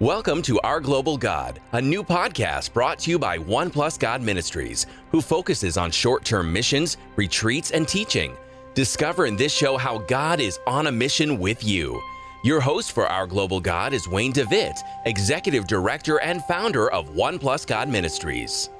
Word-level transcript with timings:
Welcome 0.00 0.42
to 0.42 0.58
Our 0.62 0.80
Global 0.80 1.16
God, 1.16 1.60
a 1.70 1.80
new 1.80 2.02
podcast 2.02 2.72
brought 2.72 2.98
to 2.98 3.10
you 3.12 3.16
by 3.16 3.38
One 3.38 3.70
Plus 3.70 3.96
God 3.96 4.22
Ministries, 4.22 4.86
who 5.12 5.20
focuses 5.20 5.76
on 5.76 5.92
short 5.92 6.24
term 6.24 6.52
missions, 6.52 6.96
retreats, 7.14 7.70
and 7.70 7.86
teaching. 7.86 8.36
Discover 8.74 9.26
in 9.26 9.36
this 9.36 9.52
show 9.52 9.76
how 9.76 9.98
God 9.98 10.40
is 10.40 10.58
on 10.66 10.88
a 10.88 10.92
mission 10.92 11.38
with 11.38 11.62
you. 11.62 12.02
Your 12.42 12.60
host 12.60 12.90
for 12.90 13.06
Our 13.06 13.28
Global 13.28 13.60
God 13.60 13.92
is 13.92 14.08
Wayne 14.08 14.32
DeVitt, 14.32 14.80
Executive 15.06 15.68
Director 15.68 16.18
and 16.22 16.42
founder 16.46 16.90
of 16.90 17.14
One 17.14 17.38
Plus 17.38 17.64
God 17.64 17.88
Ministries. 17.88 18.70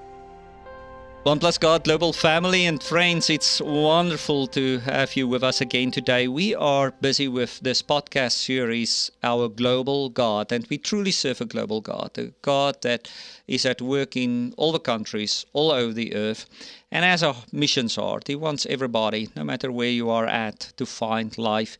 One 1.24 1.38
Plus 1.38 1.56
God 1.56 1.84
Global 1.84 2.12
family 2.12 2.66
and 2.66 2.82
friends, 2.82 3.30
it's 3.30 3.58
wonderful 3.58 4.46
to 4.48 4.80
have 4.80 5.16
you 5.16 5.26
with 5.26 5.42
us 5.42 5.62
again 5.62 5.90
today. 5.90 6.28
We 6.28 6.54
are 6.54 6.90
busy 6.90 7.28
with 7.28 7.60
this 7.60 7.80
podcast 7.80 8.32
series, 8.32 9.10
Our 9.22 9.48
Global 9.48 10.10
God, 10.10 10.52
and 10.52 10.66
we 10.68 10.76
truly 10.76 11.12
serve 11.12 11.40
a 11.40 11.46
global 11.46 11.80
God, 11.80 12.10
a 12.18 12.26
God 12.42 12.82
that 12.82 13.10
is 13.48 13.64
at 13.64 13.80
work 13.80 14.18
in 14.18 14.52
all 14.58 14.70
the 14.70 14.78
countries, 14.78 15.46
all 15.54 15.70
over 15.70 15.94
the 15.94 16.14
earth. 16.14 16.44
And 16.92 17.06
as 17.06 17.22
our 17.22 17.36
missions 17.50 17.96
are, 17.96 18.20
He 18.26 18.34
wants 18.34 18.66
everybody, 18.66 19.30
no 19.34 19.44
matter 19.44 19.72
where 19.72 19.88
you 19.88 20.10
are 20.10 20.26
at, 20.26 20.74
to 20.76 20.84
find 20.84 21.38
life 21.38 21.78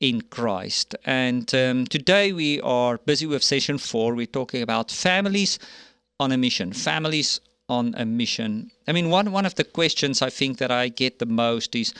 in 0.00 0.20
Christ. 0.20 0.96
And 1.04 1.54
um, 1.54 1.86
today 1.86 2.32
we 2.32 2.60
are 2.62 2.98
busy 2.98 3.26
with 3.26 3.44
session 3.44 3.78
four. 3.78 4.16
We're 4.16 4.26
talking 4.26 4.62
about 4.62 4.90
families 4.90 5.60
on 6.18 6.32
a 6.32 6.36
mission, 6.36 6.72
families 6.72 7.40
on 7.70 7.94
a 7.96 8.04
mission. 8.04 8.70
I 8.88 8.92
mean, 8.92 9.08
one, 9.10 9.30
one 9.30 9.46
of 9.46 9.54
the 9.54 9.64
questions 9.64 10.20
I 10.20 10.28
think 10.28 10.58
that 10.58 10.72
I 10.72 10.88
get 10.88 11.20
the 11.20 11.26
most 11.26 11.76
is, 11.76 11.94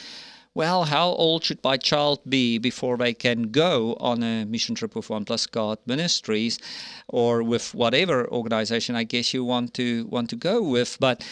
well, 0.53 0.83
how 0.83 1.07
old 1.07 1.45
should 1.45 1.63
my 1.63 1.77
child 1.77 2.19
be 2.27 2.57
before 2.57 2.97
they 2.97 3.13
can 3.13 3.43
go 3.43 3.95
on 4.01 4.21
a 4.21 4.43
mission 4.45 4.75
trip 4.75 4.95
with 4.95 5.09
One 5.09 5.23
Plus 5.23 5.47
God 5.47 5.77
Ministries 5.85 6.59
or 7.07 7.41
with 7.41 7.73
whatever 7.73 8.27
organization 8.29 8.97
I 8.97 9.05
guess 9.05 9.33
you 9.33 9.45
want 9.45 9.73
to 9.75 10.05
want 10.07 10.29
to 10.31 10.35
go 10.35 10.61
with? 10.61 10.97
But 10.99 11.23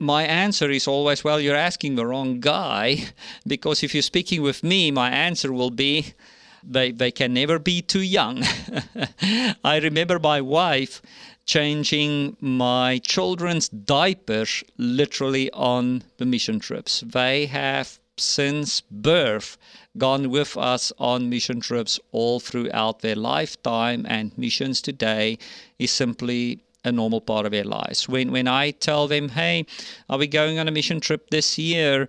my 0.00 0.22
answer 0.22 0.70
is 0.70 0.86
always, 0.86 1.24
well, 1.24 1.40
you're 1.40 1.56
asking 1.56 1.96
the 1.96 2.06
wrong 2.06 2.38
guy 2.38 3.08
because 3.44 3.82
if 3.82 3.92
you're 3.92 4.02
speaking 4.02 4.40
with 4.40 4.62
me, 4.62 4.92
my 4.92 5.10
answer 5.10 5.52
will 5.52 5.72
be 5.72 6.14
they, 6.62 6.92
they 6.92 7.10
can 7.10 7.34
never 7.34 7.58
be 7.58 7.82
too 7.82 8.02
young. 8.02 8.44
I 9.64 9.80
remember 9.82 10.18
my 10.18 10.40
wife 10.40 11.02
changing 11.50 12.36
my 12.40 12.96
children's 12.98 13.68
diapers 13.68 14.62
literally 14.78 15.50
on 15.50 16.00
the 16.18 16.24
mission 16.24 16.60
trips. 16.60 17.02
They 17.04 17.46
have 17.46 17.98
since 18.16 18.82
birth 18.88 19.58
gone 19.98 20.30
with 20.30 20.56
us 20.56 20.92
on 20.96 21.28
mission 21.28 21.58
trips 21.58 21.98
all 22.12 22.38
throughout 22.38 23.00
their 23.00 23.16
lifetime, 23.16 24.06
and 24.08 24.38
missions 24.38 24.80
today 24.80 25.38
is 25.76 25.90
simply 25.90 26.60
a 26.84 26.92
normal 26.92 27.20
part 27.20 27.46
of 27.46 27.52
their 27.52 27.64
lives. 27.64 28.08
When 28.08 28.30
when 28.30 28.46
I 28.46 28.70
tell 28.70 29.08
them, 29.08 29.30
"Hey, 29.30 29.66
are 30.08 30.18
we 30.18 30.28
going 30.28 30.60
on 30.60 30.68
a 30.68 30.76
mission 30.78 31.00
trip 31.00 31.30
this 31.30 31.58
year?" 31.58 32.08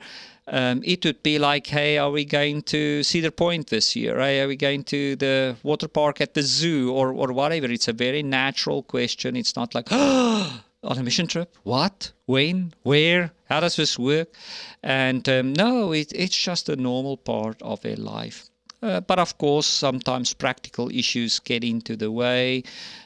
Um, 0.51 0.81
it 0.83 1.05
would 1.05 1.23
be 1.23 1.39
like, 1.39 1.67
hey, 1.67 1.97
are 1.97 2.11
we 2.11 2.25
going 2.25 2.61
to 2.63 3.03
Cedar 3.03 3.31
Point 3.31 3.67
this 3.67 3.95
year? 3.95 4.17
Right? 4.17 4.39
Are 4.39 4.49
we 4.49 4.57
going 4.57 4.83
to 4.85 5.15
the 5.15 5.55
water 5.63 5.87
park 5.87 6.19
at 6.19 6.33
the 6.33 6.41
zoo 6.41 6.91
or, 6.91 7.13
or 7.13 7.31
whatever? 7.31 7.67
It's 7.67 7.87
a 7.87 7.93
very 7.93 8.21
natural 8.21 8.83
question. 8.83 9.37
It's 9.37 9.55
not 9.55 9.73
like, 9.73 9.87
oh, 9.91 10.61
on 10.83 10.97
a 10.97 11.03
mission 11.03 11.27
trip? 11.27 11.55
What? 11.63 12.11
When? 12.25 12.73
Where? 12.83 13.31
How 13.45 13.61
does 13.61 13.77
this 13.77 13.97
work? 13.97 14.27
And 14.83 15.27
um, 15.29 15.53
no, 15.53 15.93
it, 15.93 16.11
it's 16.13 16.37
just 16.37 16.67
a 16.67 16.75
normal 16.75 17.15
part 17.15 17.61
of 17.61 17.79
their 17.81 17.95
life. 17.95 18.49
Uh, 18.83 18.99
but 18.99 19.19
of 19.19 19.37
course, 19.37 19.67
sometimes 19.67 20.33
practical 20.33 20.89
issues 20.89 21.39
get 21.39 21.63
into 21.63 21.95
the 21.95 22.11
way. 22.11 22.63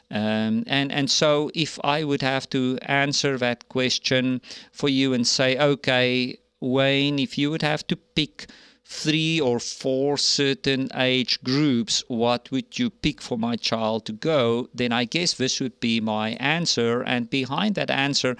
Um, 0.09 0.63
and, 0.67 0.91
and 0.91 1.11
so, 1.11 1.51
if 1.53 1.77
I 1.83 2.03
would 2.03 2.21
have 2.21 2.49
to 2.51 2.79
answer 2.83 3.37
that 3.37 3.67
question 3.67 4.41
for 4.71 4.87
you 4.87 5.13
and 5.13 5.27
say, 5.27 5.57
okay, 5.57 6.37
Wayne, 6.59 7.19
if 7.19 7.37
you 7.37 7.51
would 7.51 7.61
have 7.61 7.85
to 7.87 7.95
pick 7.95 8.47
three 8.85 9.39
or 9.39 9.59
four 9.59 10.17
certain 10.17 10.89
age 10.95 11.41
groups, 11.43 12.03
what 12.07 12.51
would 12.51 12.77
you 12.77 12.89
pick 12.89 13.21
for 13.21 13.37
my 13.37 13.55
child 13.55 14.05
to 14.05 14.13
go? 14.13 14.69
Then 14.73 14.91
I 14.91 15.05
guess 15.05 15.33
this 15.33 15.59
would 15.59 15.79
be 15.79 15.99
my 15.99 16.31
answer. 16.33 17.01
And 17.01 17.29
behind 17.29 17.75
that 17.75 17.89
answer, 17.89 18.37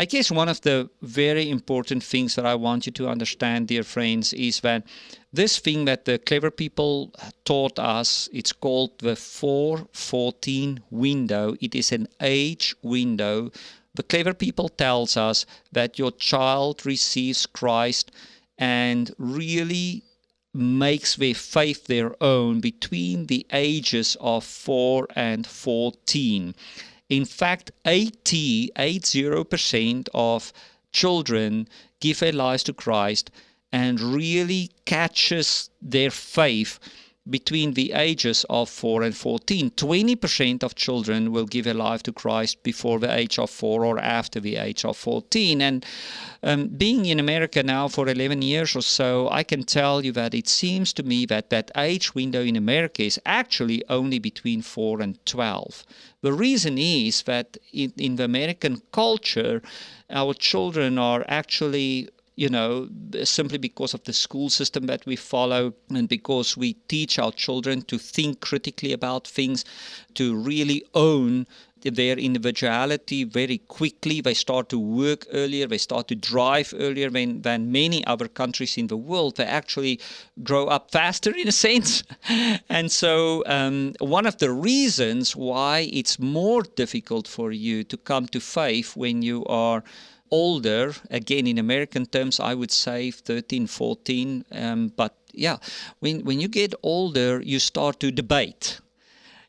I 0.00 0.04
guess 0.04 0.30
one 0.30 0.48
of 0.48 0.60
the 0.60 0.90
very 1.02 1.50
important 1.50 2.04
things 2.04 2.36
that 2.36 2.46
I 2.46 2.54
want 2.54 2.86
you 2.86 2.92
to 2.92 3.08
understand, 3.08 3.66
dear 3.66 3.82
friends, 3.82 4.32
is 4.32 4.60
that 4.60 4.84
this 5.32 5.58
thing 5.58 5.86
that 5.86 6.04
the 6.04 6.18
clever 6.18 6.52
people 6.52 7.12
taught 7.44 7.80
us, 7.80 8.28
it's 8.32 8.52
called 8.52 8.98
the 9.00 9.16
414 9.16 10.84
window. 10.90 11.56
It 11.60 11.74
is 11.74 11.90
an 11.90 12.06
age 12.20 12.76
window 12.80 13.50
the 13.98 14.04
clever 14.04 14.32
people 14.32 14.68
tells 14.68 15.16
us 15.16 15.44
that 15.72 15.98
your 15.98 16.12
child 16.12 16.86
receives 16.86 17.46
Christ 17.46 18.12
and 18.56 19.12
really 19.18 20.04
makes 20.54 21.16
their 21.16 21.34
faith 21.34 21.88
their 21.88 22.14
own 22.22 22.60
between 22.60 23.26
the 23.26 23.44
ages 23.52 24.16
of 24.20 24.44
4 24.44 25.08
and 25.16 25.44
14. 25.44 26.54
In 27.08 27.24
fact, 27.24 27.72
80, 27.84 28.70
80% 28.76 30.08
of 30.14 30.52
children 30.92 31.68
give 31.98 32.20
their 32.20 32.32
lives 32.32 32.62
to 32.64 32.72
Christ 32.72 33.32
and 33.72 34.00
really 34.00 34.70
catches 34.84 35.70
their 35.82 36.12
faith 36.12 36.78
between 37.30 37.74
the 37.74 37.92
ages 37.92 38.44
of 38.48 38.68
4 38.68 39.02
and 39.02 39.16
14. 39.16 39.70
20% 39.70 40.62
of 40.62 40.74
children 40.74 41.32
will 41.32 41.46
give 41.46 41.64
their 41.64 41.74
life 41.74 42.02
to 42.04 42.12
Christ 42.12 42.62
before 42.62 42.98
the 42.98 43.14
age 43.14 43.38
of 43.38 43.50
4 43.50 43.84
or 43.84 43.98
after 43.98 44.40
the 44.40 44.56
age 44.56 44.84
of 44.84 44.96
14. 44.96 45.60
And 45.60 45.84
um, 46.42 46.68
being 46.68 47.06
in 47.06 47.20
America 47.20 47.62
now 47.62 47.88
for 47.88 48.08
11 48.08 48.42
years 48.42 48.74
or 48.74 48.82
so, 48.82 49.28
I 49.30 49.42
can 49.42 49.64
tell 49.64 50.04
you 50.04 50.12
that 50.12 50.34
it 50.34 50.48
seems 50.48 50.92
to 50.94 51.02
me 51.02 51.26
that 51.26 51.50
that 51.50 51.70
age 51.76 52.14
window 52.14 52.42
in 52.42 52.56
America 52.56 53.02
is 53.02 53.20
actually 53.26 53.82
only 53.88 54.18
between 54.18 54.62
4 54.62 55.00
and 55.00 55.24
12. 55.26 55.84
The 56.22 56.32
reason 56.32 56.78
is 56.78 57.22
that 57.22 57.56
in, 57.72 57.92
in 57.96 58.16
the 58.16 58.24
American 58.24 58.82
culture, 58.92 59.62
our 60.10 60.34
children 60.34 60.98
are 60.98 61.24
actually 61.28 62.08
you 62.38 62.48
know, 62.48 62.88
simply 63.24 63.58
because 63.58 63.94
of 63.94 64.04
the 64.04 64.12
school 64.12 64.48
system 64.48 64.86
that 64.86 65.04
we 65.04 65.16
follow 65.16 65.74
and 65.90 66.08
because 66.08 66.56
we 66.56 66.74
teach 66.86 67.18
our 67.18 67.32
children 67.32 67.82
to 67.82 67.98
think 67.98 68.40
critically 68.40 68.92
about 68.92 69.26
things, 69.26 69.64
to 70.14 70.36
really 70.36 70.84
own 70.94 71.48
their 71.82 72.16
individuality 72.16 73.24
very 73.24 73.58
quickly. 73.58 74.20
They 74.20 74.34
start 74.34 74.68
to 74.68 74.78
work 74.78 75.26
earlier, 75.32 75.66
they 75.66 75.78
start 75.78 76.06
to 76.08 76.14
drive 76.14 76.72
earlier 76.78 77.10
than, 77.10 77.42
than 77.42 77.72
many 77.72 78.06
other 78.06 78.28
countries 78.28 78.78
in 78.78 78.86
the 78.86 78.96
world. 78.96 79.36
They 79.36 79.44
actually 79.44 79.98
grow 80.44 80.66
up 80.66 80.92
faster, 80.92 81.34
in 81.34 81.48
a 81.48 81.52
sense. 81.52 82.04
and 82.68 82.92
so, 82.92 83.42
um, 83.46 83.94
one 83.98 84.26
of 84.26 84.38
the 84.38 84.52
reasons 84.52 85.34
why 85.34 85.88
it's 85.92 86.20
more 86.20 86.62
difficult 86.62 87.26
for 87.26 87.50
you 87.50 87.82
to 87.82 87.96
come 87.96 88.28
to 88.28 88.38
faith 88.38 88.96
when 88.96 89.22
you 89.22 89.44
are 89.46 89.82
older, 90.30 90.94
again 91.10 91.46
in 91.46 91.58
American 91.58 92.06
terms, 92.06 92.40
I 92.40 92.54
would 92.54 92.70
say 92.70 93.10
13, 93.10 93.66
14. 93.66 94.44
Um, 94.52 94.92
but 94.96 95.14
yeah, 95.32 95.58
when 96.00 96.24
when 96.24 96.40
you 96.40 96.48
get 96.48 96.74
older, 96.82 97.40
you 97.40 97.58
start 97.58 98.00
to 98.00 98.10
debate. 98.10 98.80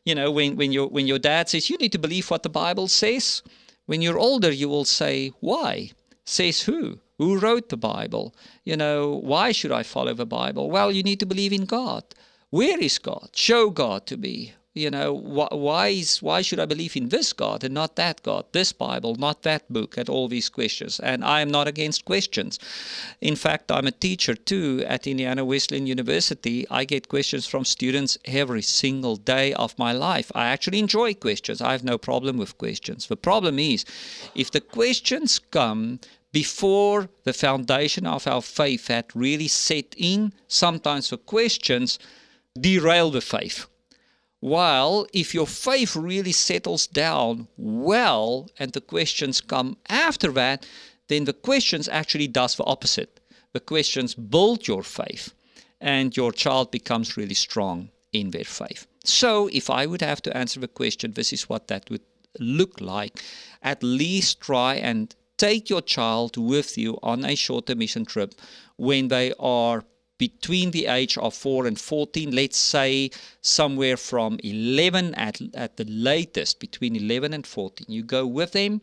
You 0.04 0.14
know, 0.14 0.30
when 0.30 0.56
when 0.56 0.72
your 0.72 0.88
when 0.88 1.06
your 1.06 1.18
dad 1.18 1.48
says 1.48 1.70
you 1.70 1.76
need 1.78 1.92
to 1.92 1.98
believe 1.98 2.30
what 2.30 2.42
the 2.42 2.48
Bible 2.48 2.88
says, 2.88 3.42
when 3.86 4.02
you're 4.02 4.18
older, 4.18 4.50
you 4.50 4.68
will 4.68 4.84
say 4.84 5.32
why? 5.40 5.90
Says 6.24 6.62
who? 6.62 7.00
Who 7.18 7.38
wrote 7.38 7.68
the 7.68 7.76
Bible? 7.76 8.34
You 8.64 8.76
know, 8.76 9.20
why 9.22 9.52
should 9.52 9.72
I 9.72 9.82
follow 9.82 10.14
the 10.14 10.26
Bible? 10.26 10.70
Well, 10.70 10.90
you 10.90 11.02
need 11.02 11.20
to 11.20 11.26
believe 11.26 11.52
in 11.52 11.66
God. 11.66 12.04
Where 12.50 12.78
is 12.78 12.98
God? 12.98 13.30
Show 13.34 13.70
God 13.70 14.06
to 14.06 14.16
me 14.16 14.54
you 14.72 14.88
know 14.88 15.12
why 15.12 15.88
is 15.88 16.22
why 16.22 16.40
should 16.42 16.60
i 16.60 16.64
believe 16.64 16.96
in 16.96 17.08
this 17.08 17.32
god 17.32 17.64
and 17.64 17.74
not 17.74 17.96
that 17.96 18.22
god 18.22 18.44
this 18.52 18.72
bible 18.72 19.16
not 19.16 19.42
that 19.42 19.70
book 19.72 19.98
at 19.98 20.08
all 20.08 20.28
these 20.28 20.48
questions? 20.48 21.00
And 21.00 21.24
i 21.24 21.40
am 21.40 21.50
not 21.50 21.66
against 21.66 22.04
questions. 22.04 22.58
In 23.20 23.34
fact 23.34 23.72
i'm 23.72 23.88
a 23.88 23.90
teacher 23.90 24.34
too 24.34 24.84
at 24.86 25.08
indiana 25.08 25.44
wesleyan 25.44 25.88
university. 25.88 26.66
I 26.70 26.84
get 26.84 27.08
questions 27.08 27.46
from 27.46 27.64
students 27.64 28.16
every 28.24 28.62
single 28.62 29.16
day 29.16 29.52
of 29.54 29.76
my 29.76 29.92
life. 29.92 30.30
I 30.36 30.46
actually 30.46 30.78
enjoy 30.78 31.14
questions. 31.14 31.60
I 31.60 31.72
have 31.72 31.84
no 31.84 31.98
problem 31.98 32.38
with 32.38 32.56
questions. 32.56 33.08
The 33.08 33.16
problem 33.16 33.58
is 33.58 33.84
if 34.36 34.52
the 34.52 34.60
questions 34.60 35.40
come 35.50 35.98
before 36.32 37.08
the 37.24 37.32
foundation 37.32 38.06
of 38.06 38.28
our 38.28 38.42
faith 38.42 38.86
had 38.86 39.06
really 39.14 39.48
set 39.48 39.94
in 39.96 40.32
sometimes 40.46 41.10
the 41.10 41.18
questions 41.18 41.98
derail 42.60 43.10
the 43.10 43.20
faith 43.20 43.66
while 44.40 45.06
if 45.12 45.34
your 45.34 45.46
faith 45.46 45.94
really 45.94 46.32
settles 46.32 46.86
down 46.86 47.48
well 47.56 48.48
and 48.58 48.72
the 48.72 48.80
questions 48.80 49.40
come 49.40 49.76
after 49.88 50.32
that, 50.32 50.66
then 51.08 51.24
the 51.24 51.32
questions 51.32 51.88
actually 51.88 52.26
does 52.28 52.56
the 52.56 52.64
opposite. 52.64 53.20
The 53.52 53.60
questions 53.60 54.14
build 54.14 54.66
your 54.66 54.82
faith 54.82 55.34
and 55.80 56.16
your 56.16 56.32
child 56.32 56.70
becomes 56.70 57.16
really 57.16 57.34
strong. 57.34 57.90
in 58.12 58.30
their 58.30 58.44
faith. 58.44 58.86
So, 59.04 59.48
if 59.52 59.70
I 59.70 59.86
would 59.86 60.02
have 60.02 60.20
to 60.22 60.36
answer 60.36 60.60
the 60.60 60.68
question, 60.68 61.12
this 61.12 61.32
is 61.32 61.48
what 61.48 61.68
that 61.68 61.88
would 61.90 62.02
look 62.38 62.80
like. 62.80 63.22
At 63.62 63.82
least 63.82 64.40
try 64.40 64.74
and 64.74 65.14
take 65.36 65.70
your 65.70 65.80
child 65.80 66.36
with 66.36 66.76
you 66.76 66.98
on 67.02 67.24
a 67.24 67.34
shorter 67.34 67.74
mission 67.74 68.04
trip 68.04 68.34
when 68.76 69.08
they 69.08 69.32
are 69.38 69.84
between 70.20 70.70
the 70.72 70.84
age 70.84 71.16
of 71.16 71.32
4 71.32 71.66
and 71.66 71.80
14, 71.80 72.30
let's 72.30 72.58
say 72.58 73.10
somewhere 73.40 73.96
from 73.96 74.38
11 74.44 75.14
at, 75.14 75.40
at 75.54 75.78
the 75.78 75.86
latest, 75.86 76.60
between 76.60 76.94
11 76.94 77.32
and 77.32 77.46
14. 77.46 77.86
You 77.88 78.02
go 78.02 78.26
with 78.26 78.52
them, 78.52 78.82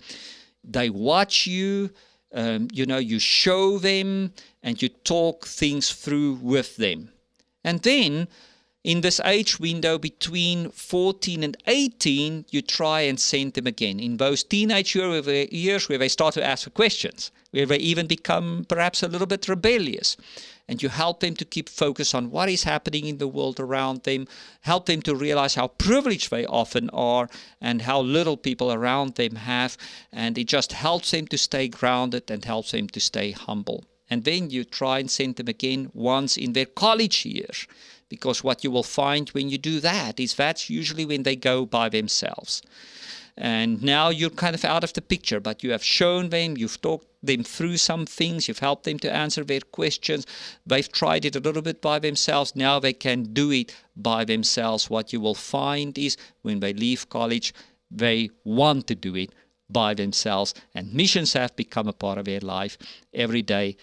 they 0.64 0.90
watch 0.90 1.46
you, 1.46 1.92
um, 2.34 2.70
you 2.74 2.88
know, 2.88 2.98
you 2.98 3.20
show 3.20 3.78
them, 3.78 4.34
and 4.64 4.82
you 4.82 4.90
talk 4.90 5.46
things 5.46 5.94
through 5.94 6.40
with 6.42 6.76
them. 6.78 7.12
And 7.64 7.84
then 7.84 8.28
in 8.84 9.02
this 9.02 9.22
age 9.24 9.60
window 9.60 10.00
between 10.00 10.72
14 10.72 11.44
and 11.44 11.56
18, 11.68 12.46
you 12.50 12.64
try 12.64 13.02
and 13.02 13.20
send 13.20 13.54
them 13.54 13.68
again. 13.68 14.00
In 14.00 14.18
those 14.18 14.44
teenage 14.44 14.96
years 14.96 15.88
where 15.88 16.00
they 16.00 16.08
start 16.08 16.34
to 16.34 16.44
ask 16.44 16.64
for 16.64 16.72
questions, 16.72 17.30
where 17.52 17.68
they 17.68 17.78
even 17.78 18.08
become 18.08 18.66
perhaps 18.68 19.04
a 19.04 19.08
little 19.08 19.28
bit 19.28 19.48
rebellious. 19.48 20.18
And 20.68 20.84
you 20.84 20.90
help 20.90 21.22
them 21.22 21.36
to 21.36 21.46
keep 21.46 21.70
focus 21.70 22.14
on 22.14 22.30
what 22.30 22.50
is 22.50 22.64
happening 22.64 23.06
in 23.06 23.20
the 23.20 23.28
world 23.28 23.60
around 23.60 24.04
them, 24.04 24.28
help 24.62 24.86
them 24.86 25.02
to 25.04 25.16
realize 25.16 25.56
how 25.56 25.68
privileged 25.68 26.30
they 26.30 26.46
often 26.46 26.90
are 26.90 27.30
and 27.62 27.84
how 27.84 28.02
little 28.02 28.36
people 28.36 28.74
around 28.74 29.16
them 29.16 29.36
have. 29.36 29.78
And 30.12 30.38
it 30.38 30.48
just 30.48 30.74
helps 30.74 31.12
them 31.12 31.28
to 31.28 31.38
stay 31.38 31.70
grounded 31.70 32.30
and 32.30 32.44
helps 32.44 32.72
them 32.72 32.88
to 32.90 33.00
stay 33.00 33.32
humble. 33.32 33.86
And 34.10 34.24
then 34.24 34.50
you 34.50 34.64
try 34.64 35.00
and 35.00 35.10
send 35.10 35.36
them 35.36 35.48
again 35.48 35.92
once 35.94 36.38
in 36.38 36.54
their 36.54 36.66
college 36.66 37.26
years 37.26 37.68
because 38.10 38.44
what 38.44 38.64
you 38.64 38.72
will 38.72 38.84
find 38.84 39.30
when 39.30 39.50
you 39.50 39.58
do 39.58 39.80
that 39.80 40.20
is 40.20 40.34
that's 40.34 40.70
usually 40.70 41.06
when 41.06 41.24
they 41.24 41.36
go 41.36 41.66
by 41.66 41.90
themselves. 41.90 42.62
And 43.38 43.84
now 43.84 44.10
you're 44.10 44.32
kind 44.32 44.56
of 44.56 44.66
out 44.66 44.84
of 44.84 44.94
the 44.94 45.02
picture, 45.02 45.40
but 45.40 45.64
you 45.64 45.72
have 45.72 45.84
shown 45.84 46.30
them, 46.30 46.58
you've 46.58 46.82
talked 46.82 47.08
them 47.28 47.44
through 47.44 47.78
some 47.78 48.06
things, 48.06 48.48
you've 48.48 48.60
helped 48.60 48.84
them 48.86 49.00
to 49.00 49.14
answer 49.14 49.44
their 49.44 49.62
questions. 49.62 50.26
They've 50.66 50.92
tried 50.92 51.26
it 51.26 51.36
a 51.36 51.40
little 51.40 51.62
bit 51.62 51.82
by 51.82 52.00
themselves. 52.00 52.56
Now 52.56 52.80
they 52.80 52.94
can 52.94 53.34
do 53.34 53.52
it 53.52 53.76
by 53.96 54.26
themselves. 54.26 54.90
What 54.90 55.14
you 55.14 55.22
will 55.22 55.36
find 55.36 55.98
is 55.98 56.18
when 56.42 56.60
they 56.60 56.74
leave 56.74 57.10
college, 57.10 57.54
they 57.92 58.30
want 58.44 58.88
to 58.88 58.96
do 58.96 59.16
it 59.16 59.34
by 59.70 59.94
themselves, 59.94 60.54
and 60.74 60.94
missions 60.94 61.34
have 61.34 61.56
become 61.56 61.88
a 61.88 61.94
part 61.94 62.18
of 62.18 62.26
their 62.26 62.40
life 62.40 62.78
every 63.14 63.42
day, 63.42 63.76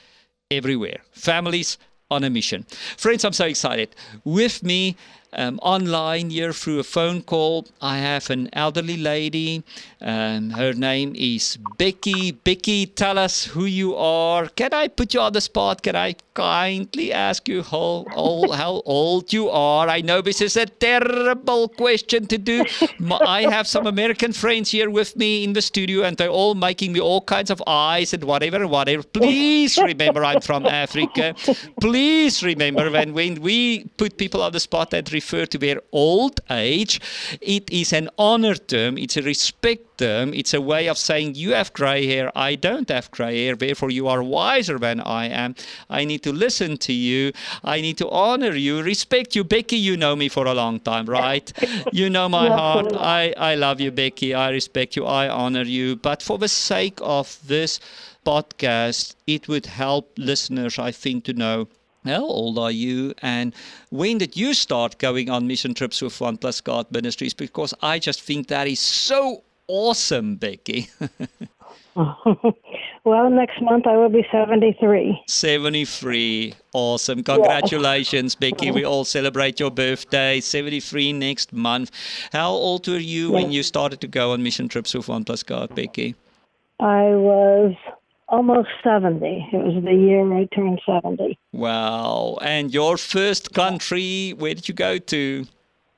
everywhere. 0.51 1.01
Families 1.13 1.79
on 2.11 2.25
a 2.25 2.31
mission. 2.31 2.65
Friends, 2.97 3.25
I'm 3.25 3.33
so 3.33 3.47
excited. 3.47 3.95
With 4.25 4.63
me 4.63 4.97
um, 5.37 5.59
online 5.63 6.31
here 6.31 6.53
through 6.53 6.81
a 6.81 6.85
phone 6.85 7.23
call. 7.23 7.67
I 7.81 7.99
have 7.99 8.31
an 8.31 8.49
elderly 8.53 8.97
lady. 8.97 9.63
Um, 10.01 10.51
her 10.51 10.73
name 10.75 11.15
is 11.17 11.59
Becky. 11.79 12.33
Becky, 12.33 12.87
tell 12.87 13.19
us 13.19 13.45
who 13.45 13.65
you 13.65 13.97
are. 13.97 14.49
Can 14.49 14.75
I 14.75 14.89
put 14.89 15.15
you 15.15 15.21
on 15.21 15.33
the 15.33 15.41
spot? 15.41 15.83
Can 15.83 15.97
I 15.97 16.17
kindly 16.35 17.13
ask 17.13 17.49
you 17.49 17.63
how 17.63 18.05
old, 18.15 18.55
how 18.55 18.83
old 18.85 19.33
you 19.33 19.49
are? 19.49 19.89
I 19.89 20.01
know 20.01 20.21
this 20.21 20.41
is 20.41 20.57
a 20.57 20.67
terrible 20.67 21.69
question 21.69 22.27
to 22.27 22.39
do. 22.39 22.65
I 23.11 23.43
have 23.43 23.67
some 23.67 23.87
American 23.87 24.33
friends 24.33 24.71
here 24.71 24.91
with 24.91 25.17
me 25.17 25.45
in 25.45 25.53
the 25.53 25.63
studio, 25.63 26.03
and 26.03 26.17
they're 26.17 26.29
all 26.29 26.55
making 26.55 26.93
me 26.93 27.01
all 27.01 27.23
kinds 27.23 27.51
of 27.51 27.63
eyes 27.67 28.13
and 28.13 28.25
whatever 28.25 28.67
whatever. 28.67 29.03
Please 29.03 29.79
remember 29.79 30.25
I'm 30.25 30.41
from 30.41 30.67
Africa. 30.67 31.35
Please 31.81 32.43
remember 32.43 32.91
when, 32.91 33.15
when 33.15 33.41
we 33.41 33.85
put 33.97 34.17
people 34.17 34.43
on 34.43 34.53
the 34.53 34.61
spot 34.61 34.93
and 34.93 35.11
refer 35.13 35.24
to 35.31 35.59
their 35.59 35.81
old 35.93 36.41
age, 36.51 37.01
it 37.41 37.71
is 37.71 37.93
an 37.93 38.09
honor 38.19 38.55
term, 38.55 38.99
it's 38.99 39.17
a 39.17 39.23
respect 39.23 39.99
term, 39.99 40.35
it's 40.35 40.55
a 40.55 40.61
way 40.61 40.89
of 40.89 40.99
saying 40.99 41.35
you 41.35 41.53
have 41.55 41.73
gray 41.73 42.07
hair, 42.07 42.31
I 42.37 42.55
don't 42.55 42.89
have 42.89 43.11
gray 43.11 43.45
hair, 43.45 43.57
therefore 43.57 43.91
you 43.91 44.09
are 44.09 44.23
wiser 44.23 44.79
than 44.79 45.01
I 45.01 45.29
am. 45.29 45.55
I 45.89 46.05
need 46.05 46.23
to 46.25 46.33
listen 46.33 46.77
to 46.79 46.93
you, 46.93 47.33
I 47.63 47.81
need 47.81 47.99
to 47.99 48.09
honor 48.11 48.55
you, 48.55 48.83
respect 48.83 49.35
you. 49.35 49.45
Becky, 49.45 49.77
you 49.77 49.97
know 49.97 50.17
me 50.17 50.29
for 50.29 50.47
a 50.47 50.55
long 50.55 50.81
time, 50.81 51.07
right? 51.07 51.53
you 51.93 52.11
know 52.11 52.29
my 52.29 52.49
heart. 52.49 52.93
I, 52.95 53.35
I 53.37 53.55
love 53.55 53.81
you, 53.81 53.91
Becky. 53.91 54.35
I 54.35 54.51
respect 54.51 54.97
you, 54.97 55.07
I 55.07 55.29
honor 55.29 55.63
you. 55.63 55.97
But 55.97 56.23
for 56.23 56.39
the 56.39 56.49
sake 56.49 56.99
of 57.03 57.39
this 57.47 57.81
podcast, 58.25 59.15
it 59.27 59.49
would 59.49 59.67
help 59.67 60.13
listeners, 60.17 60.79
I 60.79 60.91
think, 60.91 61.25
to 61.25 61.33
know 61.33 61.69
how 62.05 62.23
old 62.25 62.59
are 62.59 62.71
you? 62.71 63.15
And 63.23 63.55
when 63.91 64.19
did 64.19 64.37
you 64.37 64.55
start 64.55 64.99
going 64.99 65.31
on 65.31 65.47
mission 65.47 65.75
trips 65.75 66.03
with 66.03 66.21
One 66.21 66.37
Plus 66.37 66.61
God 66.61 66.91
Ministries? 66.91 67.35
Because 67.35 67.73
I 67.83 67.99
just 67.99 68.21
think 68.21 68.49
that 68.49 68.67
is 68.67 68.81
so 68.81 69.43
awesome, 69.69 70.37
Becky. 70.37 70.89
well, 71.97 73.31
next 73.31 73.63
month 73.63 73.87
I 73.87 73.97
will 73.97 74.09
be 74.09 74.27
73. 74.31 75.23
73. 75.29 76.55
Awesome. 76.73 77.23
Congratulations, 77.23 78.37
yeah. 78.39 78.51
Becky. 78.51 78.71
We 78.71 78.85
all 78.85 79.05
celebrate 79.05 79.59
your 79.59 79.71
birthday. 79.71 80.41
73 80.41 81.13
next 81.13 81.53
month. 81.53 81.91
How 82.33 82.51
old 82.51 82.87
were 82.87 82.99
you 82.99 83.29
yeah. 83.29 83.35
when 83.35 83.53
you 83.53 83.63
started 83.63 84.01
to 84.03 84.09
go 84.09 84.33
on 84.33 84.43
mission 84.43 84.69
trips 84.69 84.95
with 84.95 85.09
One 85.09 85.25
Plus 85.25 85.43
God, 85.43 85.75
Becky? 85.75 86.15
I 86.81 87.15
was 87.15 87.75
almost 88.35 88.69
70. 88.83 89.49
It 89.53 89.57
was 89.57 89.83
the 89.85 89.93
year 89.93 90.21
I 90.35 90.47
turned 90.55 90.81
70. 90.85 91.39
Wow. 91.53 92.37
And 92.43 92.75
your 92.75 92.97
first 92.97 93.55
country, 93.55 94.35
where 94.37 94.55
did 94.55 94.69
you 94.69 94.75
go 94.75 94.99
to? 94.99 95.47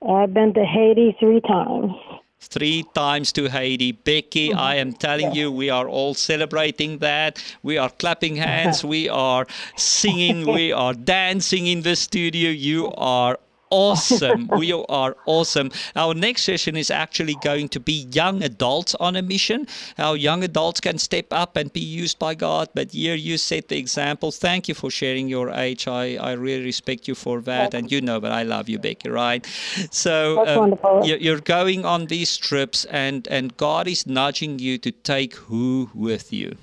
I've 0.06 0.34
been 0.34 0.52
to 0.54 0.64
Haiti 0.64 1.16
three 1.18 1.40
times. 1.40 1.92
Three 2.38 2.84
times 2.94 3.32
to 3.32 3.48
Haiti. 3.48 3.92
Becky, 3.92 4.50
mm-hmm. 4.50 4.58
I 4.58 4.74
am 4.76 4.92
telling 4.92 5.34
you, 5.34 5.50
we 5.50 5.70
are 5.70 5.88
all 5.88 6.12
celebrating 6.12 6.98
that. 6.98 7.42
We 7.62 7.78
are 7.78 7.88
clapping 7.88 8.36
hands. 8.50 8.84
we 8.84 9.08
are 9.08 9.46
singing. 9.76 10.46
we 10.46 10.72
are 10.72 10.92
dancing 10.92 11.66
in 11.66 11.80
the 11.82 11.96
studio. 11.96 12.50
You 12.50 12.92
are 12.98 13.38
awesome. 13.70 14.48
we 14.58 14.72
are 14.72 15.16
awesome. 15.26 15.70
Our 15.94 16.14
next 16.14 16.44
session 16.44 16.76
is 16.76 16.90
actually 16.90 17.36
going 17.42 17.68
to 17.70 17.80
be 17.80 18.06
young 18.12 18.42
adults 18.42 18.94
on 18.96 19.16
a 19.16 19.22
mission, 19.22 19.66
how 19.96 20.14
young 20.14 20.44
adults 20.44 20.80
can 20.80 20.98
step 20.98 21.26
up 21.30 21.56
and 21.56 21.72
be 21.72 21.80
used 21.80 22.18
by 22.18 22.34
God. 22.34 22.68
But 22.74 22.92
here 22.92 23.14
you 23.14 23.38
set 23.38 23.68
the 23.68 23.78
example. 23.78 24.30
Thank 24.30 24.68
you 24.68 24.74
for 24.74 24.90
sharing 24.90 25.28
your 25.28 25.50
age. 25.50 25.88
I, 25.88 26.16
I 26.16 26.32
really 26.32 26.64
respect 26.64 27.08
you 27.08 27.14
for 27.14 27.40
that. 27.42 27.74
And 27.74 27.90
you 27.90 28.00
know 28.00 28.20
that 28.20 28.32
I 28.32 28.42
love 28.42 28.68
you, 28.68 28.78
Becky, 28.78 29.08
right? 29.08 29.46
So 29.90 30.46
um, 30.46 31.04
you're 31.04 31.40
going 31.40 31.84
on 31.84 32.06
these 32.06 32.36
trips, 32.36 32.84
and, 32.86 33.26
and 33.28 33.56
God 33.56 33.88
is 33.88 34.06
nudging 34.06 34.58
you 34.58 34.78
to 34.78 34.90
take 34.90 35.34
who 35.34 35.90
with 35.94 36.32
you? 36.32 36.56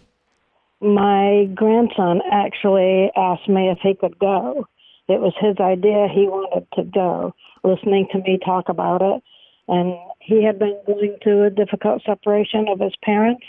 My 0.82 1.50
grandson 1.54 2.22
actually 2.32 3.10
asked 3.16 3.48
me 3.48 3.70
if 3.70 3.80
he 3.82 3.94
could 3.96 4.20
go 4.20 4.68
it 5.08 5.20
was 5.20 5.34
his 5.40 5.58
idea. 5.60 6.08
He 6.08 6.28
wanted 6.28 6.68
to 6.76 6.84
go, 6.84 7.34
listening 7.64 8.08
to 8.12 8.20
me 8.20 8.40
talk 8.44 8.70
about 8.70 9.02
it. 9.02 9.24
And 9.68 9.96
he 10.20 10.44
had 10.44 10.60
been 10.60 10.78
going 10.86 11.18
through 11.22 11.46
a 11.46 11.50
difficult 11.50 12.04
separation 12.06 12.68
of 12.68 12.80
his 12.80 12.94
parents, 13.04 13.44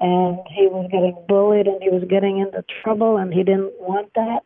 and 0.00 0.38
he 0.50 0.66
was 0.66 0.88
getting 0.90 1.16
bullied 1.28 1.66
and 1.66 1.82
he 1.82 1.90
was 1.90 2.04
getting 2.08 2.38
into 2.38 2.64
trouble, 2.82 3.16
and 3.16 3.32
he 3.32 3.42
didn't 3.42 3.72
want 3.80 4.12
that. 4.14 4.40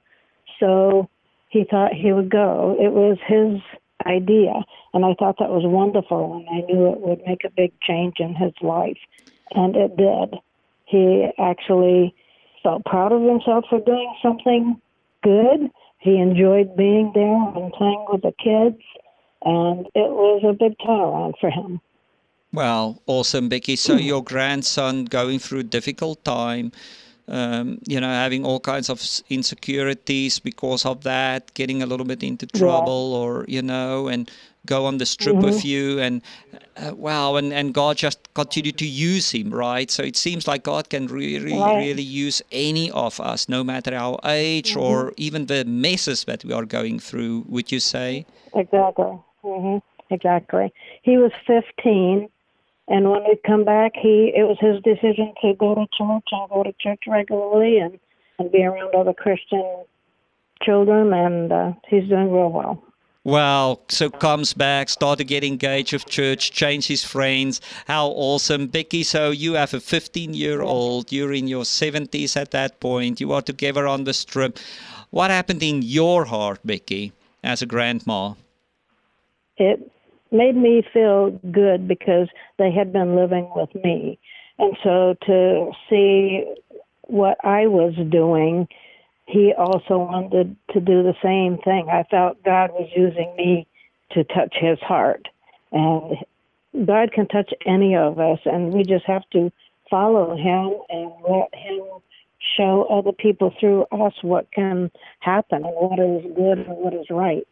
So 0.60 1.08
he 1.48 1.64
thought 1.64 1.94
he 1.94 2.12
would 2.12 2.30
go. 2.30 2.76
It 2.78 2.92
was 2.92 3.18
his 3.26 3.60
idea, 4.06 4.52
and 4.92 5.04
I 5.04 5.14
thought 5.18 5.38
that 5.38 5.50
was 5.50 5.64
wonderful, 5.64 6.36
and 6.36 6.48
I 6.48 6.66
knew 6.66 6.92
it 6.92 7.00
would 7.00 7.22
make 7.26 7.44
a 7.44 7.50
big 7.50 7.72
change 7.80 8.16
in 8.20 8.34
his 8.34 8.52
life, 8.62 8.98
and 9.52 9.76
it 9.76 9.96
did. 9.96 10.38
He 10.84 11.28
actually 11.38 12.14
felt 12.62 12.84
proud 12.84 13.12
of 13.12 13.22
himself 13.22 13.64
for 13.68 13.80
doing 13.80 14.14
something 14.22 14.80
good 15.22 15.70
he 15.98 16.16
enjoyed 16.16 16.76
being 16.76 17.12
there 17.14 17.62
and 17.62 17.72
playing 17.72 18.06
with 18.08 18.22
the 18.22 18.32
kids, 18.32 18.82
and 19.44 19.86
it 19.94 20.10
was 20.10 20.42
a 20.44 20.52
big 20.52 20.76
turnaround 20.78 21.34
for 21.40 21.50
him. 21.50 21.80
Well, 22.52 23.02
awesome, 23.06 23.48
Becky. 23.48 23.76
So 23.76 23.96
your 24.12 24.22
grandson 24.22 25.04
going 25.04 25.38
through 25.38 25.60
a 25.60 25.64
difficult 25.64 26.24
time, 26.24 26.72
um, 27.26 27.78
you 27.86 28.00
know, 28.00 28.08
having 28.08 28.44
all 28.44 28.60
kinds 28.60 28.88
of 28.88 29.02
insecurities 29.28 30.38
because 30.38 30.86
of 30.86 31.02
that, 31.04 31.52
getting 31.54 31.82
a 31.82 31.86
little 31.86 32.06
bit 32.06 32.22
into 32.22 32.46
trouble, 32.46 33.10
yeah. 33.12 33.18
or 33.18 33.44
you 33.48 33.62
know, 33.62 34.08
and 34.08 34.30
go 34.68 34.84
on 34.84 34.98
this 34.98 35.16
trip 35.16 35.34
mm-hmm. 35.36 35.46
with 35.46 35.64
you 35.64 35.98
and 35.98 36.20
uh, 36.76 36.94
wow 36.94 37.36
and, 37.36 37.52
and 37.52 37.72
god 37.72 37.96
just 37.96 38.32
continue 38.34 38.70
to 38.70 38.86
use 38.86 39.30
him 39.30 39.50
right 39.50 39.90
so 39.90 40.02
it 40.02 40.16
seems 40.16 40.46
like 40.46 40.62
god 40.62 40.88
can 40.90 41.06
really 41.06 41.58
right. 41.58 41.78
really 41.78 42.02
use 42.02 42.42
any 42.52 42.90
of 42.90 43.18
us 43.18 43.48
no 43.48 43.64
matter 43.64 43.94
our 43.94 44.18
age 44.24 44.72
mm-hmm. 44.72 44.80
or 44.80 45.12
even 45.16 45.46
the 45.46 45.64
messes 45.64 46.24
that 46.24 46.44
we 46.44 46.52
are 46.52 46.66
going 46.66 46.98
through 47.00 47.44
would 47.48 47.72
you 47.72 47.80
say 47.80 48.26
exactly 48.54 49.18
mm-hmm. 49.42 49.78
exactly 50.14 50.72
he 51.02 51.16
was 51.16 51.32
15 51.46 52.28
and 52.88 53.10
when 53.10 53.22
we 53.24 53.36
come 53.46 53.64
back 53.64 53.92
he 53.94 54.32
it 54.36 54.44
was 54.44 54.58
his 54.60 54.76
decision 54.82 55.32
to 55.40 55.54
go 55.54 55.74
to 55.74 55.86
church 55.96 56.28
and 56.30 56.50
go 56.50 56.62
to 56.62 56.74
church 56.78 57.02
regularly 57.08 57.78
and 57.78 57.98
and 58.38 58.52
be 58.52 58.62
around 58.62 58.94
other 58.94 59.14
christian 59.14 59.66
children 60.62 61.12
and 61.14 61.52
uh, 61.52 61.72
he's 61.88 62.06
doing 62.08 62.30
real 62.30 62.50
well 62.50 62.82
Wow. 63.28 63.80
So 63.90 64.08
comes 64.08 64.54
back, 64.54 64.88
start 64.88 65.18
to 65.18 65.24
get 65.24 65.44
engaged 65.44 65.92
with 65.92 66.06
church, 66.06 66.50
change 66.50 66.86
his 66.86 67.04
friends. 67.04 67.60
How 67.86 68.06
awesome. 68.06 68.68
Becky, 68.68 69.02
so 69.02 69.32
you 69.32 69.52
have 69.52 69.74
a 69.74 69.80
15 69.80 70.32
year 70.32 70.62
old, 70.62 71.12
you're 71.12 71.34
in 71.34 71.46
your 71.46 71.64
70s 71.64 72.38
at 72.38 72.52
that 72.52 72.80
point, 72.80 73.20
you 73.20 73.32
are 73.32 73.42
together 73.42 73.86
on 73.86 74.04
the 74.04 74.14
strip. 74.14 74.58
What 75.10 75.30
happened 75.30 75.62
in 75.62 75.82
your 75.82 76.24
heart, 76.24 76.60
Becky, 76.64 77.12
as 77.44 77.60
a 77.60 77.66
grandma? 77.66 78.32
It 79.58 79.92
made 80.30 80.56
me 80.56 80.82
feel 80.90 81.38
good 81.52 81.86
because 81.86 82.28
they 82.56 82.72
had 82.72 82.94
been 82.94 83.14
living 83.14 83.52
with 83.54 83.74
me. 83.74 84.18
And 84.58 84.74
so 84.82 85.14
to 85.26 85.72
see 85.90 86.46
what 87.02 87.36
I 87.44 87.66
was 87.66 87.92
doing, 88.08 88.68
he 89.28 89.52
also 89.52 89.98
wanted 89.98 90.56
to 90.72 90.80
do 90.80 91.02
the 91.02 91.14
same 91.22 91.58
thing. 91.58 91.88
I 91.90 92.04
felt 92.04 92.42
God 92.44 92.70
was 92.70 92.88
using 92.96 93.34
me 93.36 93.66
to 94.12 94.24
touch 94.24 94.56
his 94.58 94.78
heart. 94.80 95.28
And 95.70 96.16
God 96.86 97.12
can 97.12 97.28
touch 97.28 97.52
any 97.66 97.94
of 97.94 98.18
us, 98.18 98.38
and 98.46 98.72
we 98.72 98.84
just 98.84 99.04
have 99.04 99.28
to 99.32 99.52
follow 99.90 100.34
him 100.34 100.80
and 100.88 101.12
let 101.28 101.54
him 101.54 101.82
show 102.56 102.86
other 102.88 103.12
people 103.12 103.52
through 103.60 103.84
us 103.92 104.14
what 104.22 104.50
can 104.52 104.90
happen 105.20 105.62
and 105.62 105.74
what 105.74 105.98
is 105.98 106.24
good 106.34 106.60
and 106.60 106.78
what 106.78 106.94
is 106.94 107.10
right. 107.10 107.46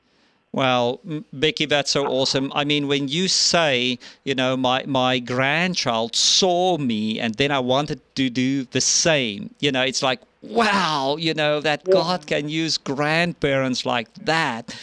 Well, 0.52 1.00
Becky, 1.34 1.66
that's 1.66 1.90
so 1.90 2.06
awesome. 2.06 2.50
I 2.54 2.64
mean, 2.64 2.88
when 2.88 3.08
you 3.08 3.28
say, 3.28 3.98
you 4.24 4.34
know, 4.34 4.56
my, 4.56 4.82
my 4.86 5.18
grandchild 5.18 6.16
saw 6.16 6.78
me 6.78 7.20
and 7.20 7.34
then 7.34 7.50
I 7.50 7.58
wanted 7.58 8.00
to 8.14 8.30
do 8.30 8.64
the 8.64 8.80
same, 8.80 9.54
you 9.60 9.70
know, 9.70 9.82
it's 9.82 10.02
like, 10.02 10.22
wow, 10.48 11.16
you 11.18 11.34
know, 11.34 11.60
that 11.60 11.82
yeah. 11.86 11.92
God 11.92 12.26
can 12.26 12.48
use 12.48 12.78
grandparents 12.78 13.84
like 13.86 14.12
that. 14.24 14.74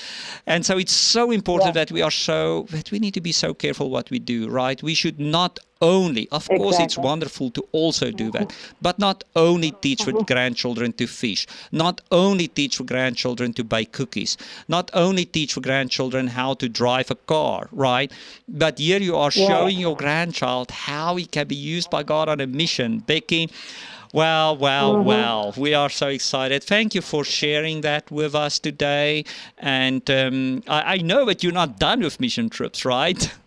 And 0.45 0.65
so 0.65 0.77
it's 0.77 0.93
so 0.93 1.31
important 1.31 1.75
yeah. 1.75 1.85
that 1.85 1.91
we 1.91 2.01
are 2.01 2.11
so, 2.11 2.67
that 2.71 2.91
we 2.91 2.99
need 2.99 3.13
to 3.13 3.21
be 3.21 3.31
so 3.31 3.53
careful 3.53 3.89
what 3.89 4.09
we 4.09 4.19
do, 4.19 4.49
right? 4.49 4.81
We 4.81 4.93
should 4.93 5.19
not 5.19 5.59
only, 5.81 6.29
of 6.29 6.43
exactly. 6.43 6.57
course, 6.57 6.79
it's 6.79 6.97
wonderful 6.97 7.51
to 7.51 7.61
also 7.73 8.09
do 8.09 8.31
that, 8.31 8.47
mm-hmm. 8.47 8.75
but 8.81 8.97
not 8.97 9.23
only 9.35 9.71
teach 9.71 9.99
mm-hmm. 9.99 10.17
with 10.17 10.27
grandchildren 10.27 10.93
to 10.93 11.05
fish, 11.07 11.45
not 11.71 12.01
only 12.11 12.47
teach 12.47 12.79
with 12.79 12.87
grandchildren 12.87 13.53
to 13.53 13.63
bake 13.63 13.91
cookies, 13.91 14.37
not 14.67 14.89
only 14.93 15.25
teach 15.25 15.55
with 15.55 15.65
grandchildren 15.65 16.27
how 16.27 16.53
to 16.55 16.69
drive 16.69 17.11
a 17.11 17.15
car, 17.15 17.67
right? 17.71 18.11
But 18.47 18.79
here 18.79 18.99
you 18.99 19.15
are 19.17 19.31
yeah. 19.35 19.47
showing 19.47 19.77
your 19.77 19.97
grandchild 19.97 20.71
how 20.71 21.17
he 21.17 21.25
can 21.25 21.47
be 21.47 21.55
used 21.55 21.89
by 21.89 22.03
God 22.03 22.29
on 22.29 22.39
a 22.39 22.47
mission. 22.47 22.99
Becky, 22.99 23.49
well, 24.13 24.55
well, 24.55 24.93
mm-hmm. 24.93 25.07
well, 25.07 25.53
we 25.57 25.73
are 25.73 25.89
so 25.89 26.07
excited. 26.07 26.63
Thank 26.63 26.93
you 26.93 27.01
for 27.01 27.23
sharing 27.23 27.81
that 27.81 28.11
with 28.11 28.35
us 28.35 28.59
today. 28.59 29.25
And 29.57 30.07
um, 30.09 30.63
I, 30.67 30.93
I, 30.93 30.97
know 30.97 31.25
that 31.25 31.43
you're 31.43 31.51
not 31.51 31.79
done 31.79 32.01
with 32.01 32.19
mission 32.19 32.49
trips, 32.49 32.85
right? 32.85 33.33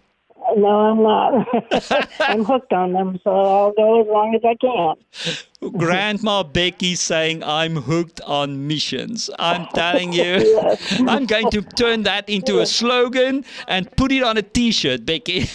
No, 0.56 0.68
I'm 0.68 1.02
not. 1.02 2.08
I'm 2.20 2.44
hooked 2.44 2.72
on 2.72 2.92
them, 2.92 3.20
so 3.22 3.30
I'll 3.30 3.72
go 3.72 4.00
as 4.00 4.06
long 4.06 4.34
as 4.34 4.42
I 4.42 4.54
can. 4.54 5.72
Grandma 5.78 6.44
Becky 6.44 6.94
saying, 6.94 7.42
I'm 7.42 7.76
hooked 7.76 8.20
on 8.22 8.66
missions. 8.66 9.28
I'm 9.38 9.66
telling 9.74 10.12
you, 10.12 10.22
yes. 10.22 11.02
I'm 11.06 11.26
going 11.26 11.50
to 11.50 11.62
turn 11.62 12.04
that 12.04 12.28
into 12.28 12.60
a 12.60 12.66
slogan 12.66 13.44
and 13.66 13.94
put 13.96 14.12
it 14.12 14.22
on 14.22 14.38
a 14.38 14.42
t 14.42 14.70
shirt, 14.70 15.04
Becky. 15.04 15.50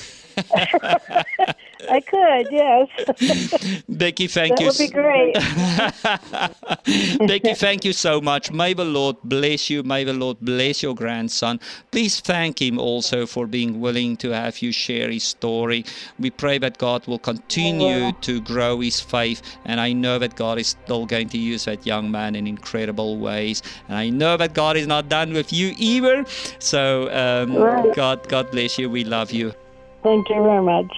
I 1.91 1.99
could, 1.99 2.47
yes. 2.51 2.87
Becky, 3.89 4.27
thank 4.27 4.55
that 4.55 4.63
you. 4.63 4.71
That 4.71 4.79
would 4.79 4.87
be 4.87 4.87
great. 4.87 5.33
Becky, 7.27 7.53
thank 7.53 7.83
you 7.83 7.91
so 7.91 8.21
much. 8.21 8.49
May 8.49 8.73
the 8.73 8.85
Lord 8.85 9.17
bless 9.25 9.69
you. 9.69 9.83
May 9.83 10.05
the 10.05 10.13
Lord 10.13 10.37
bless 10.39 10.81
your 10.81 10.95
grandson. 10.95 11.59
Please 11.91 12.21
thank 12.21 12.61
him 12.61 12.79
also 12.79 13.25
for 13.25 13.45
being 13.45 13.81
willing 13.81 14.15
to 14.17 14.29
have 14.29 14.61
you 14.61 14.71
share 14.71 15.11
his 15.11 15.25
story. 15.25 15.83
We 16.17 16.29
pray 16.29 16.59
that 16.59 16.77
God 16.77 17.05
will 17.07 17.19
continue 17.19 18.13
to 18.13 18.39
grow 18.39 18.79
his 18.79 19.01
faith. 19.01 19.41
And 19.65 19.81
I 19.81 19.91
know 19.91 20.17
that 20.17 20.37
God 20.37 20.59
is 20.59 20.67
still 20.67 21.05
going 21.05 21.27
to 21.29 21.37
use 21.37 21.65
that 21.65 21.85
young 21.85 22.09
man 22.09 22.35
in 22.35 22.47
incredible 22.47 23.17
ways. 23.17 23.61
And 23.89 23.97
I 23.97 24.09
know 24.09 24.37
that 24.37 24.53
God 24.53 24.77
is 24.77 24.87
not 24.87 25.09
done 25.09 25.33
with 25.33 25.51
you 25.51 25.75
either. 25.77 26.23
So, 26.59 27.11
um, 27.11 27.57
right. 27.57 27.93
God, 27.93 28.29
God 28.29 28.49
bless 28.51 28.79
you. 28.79 28.89
We 28.89 29.03
love 29.03 29.31
you. 29.31 29.51
Thank 30.03 30.29
you 30.29 30.41
very 30.41 30.63
much. 30.63 30.95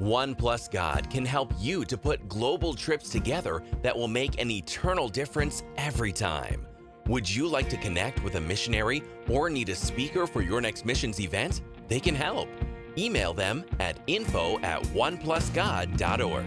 One 0.00 0.34
Plus 0.34 0.66
God 0.66 1.10
can 1.10 1.26
help 1.26 1.52
you 1.58 1.84
to 1.84 1.98
put 1.98 2.26
global 2.26 2.72
trips 2.72 3.10
together 3.10 3.62
that 3.82 3.94
will 3.94 4.08
make 4.08 4.40
an 4.40 4.50
eternal 4.50 5.10
difference 5.10 5.62
every 5.76 6.10
time. 6.10 6.66
Would 7.06 7.28
you 7.28 7.46
like 7.46 7.68
to 7.68 7.76
connect 7.76 8.24
with 8.24 8.36
a 8.36 8.40
missionary 8.40 9.02
or 9.28 9.50
need 9.50 9.68
a 9.68 9.74
speaker 9.74 10.26
for 10.26 10.40
your 10.40 10.62
next 10.62 10.86
missions 10.86 11.20
event? 11.20 11.60
They 11.88 12.00
can 12.00 12.14
help. 12.14 12.48
Email 12.96 13.34
them 13.34 13.62
at 13.78 13.98
info 14.06 14.58
at 14.60 14.82
oneplusgod.org. 14.84 16.46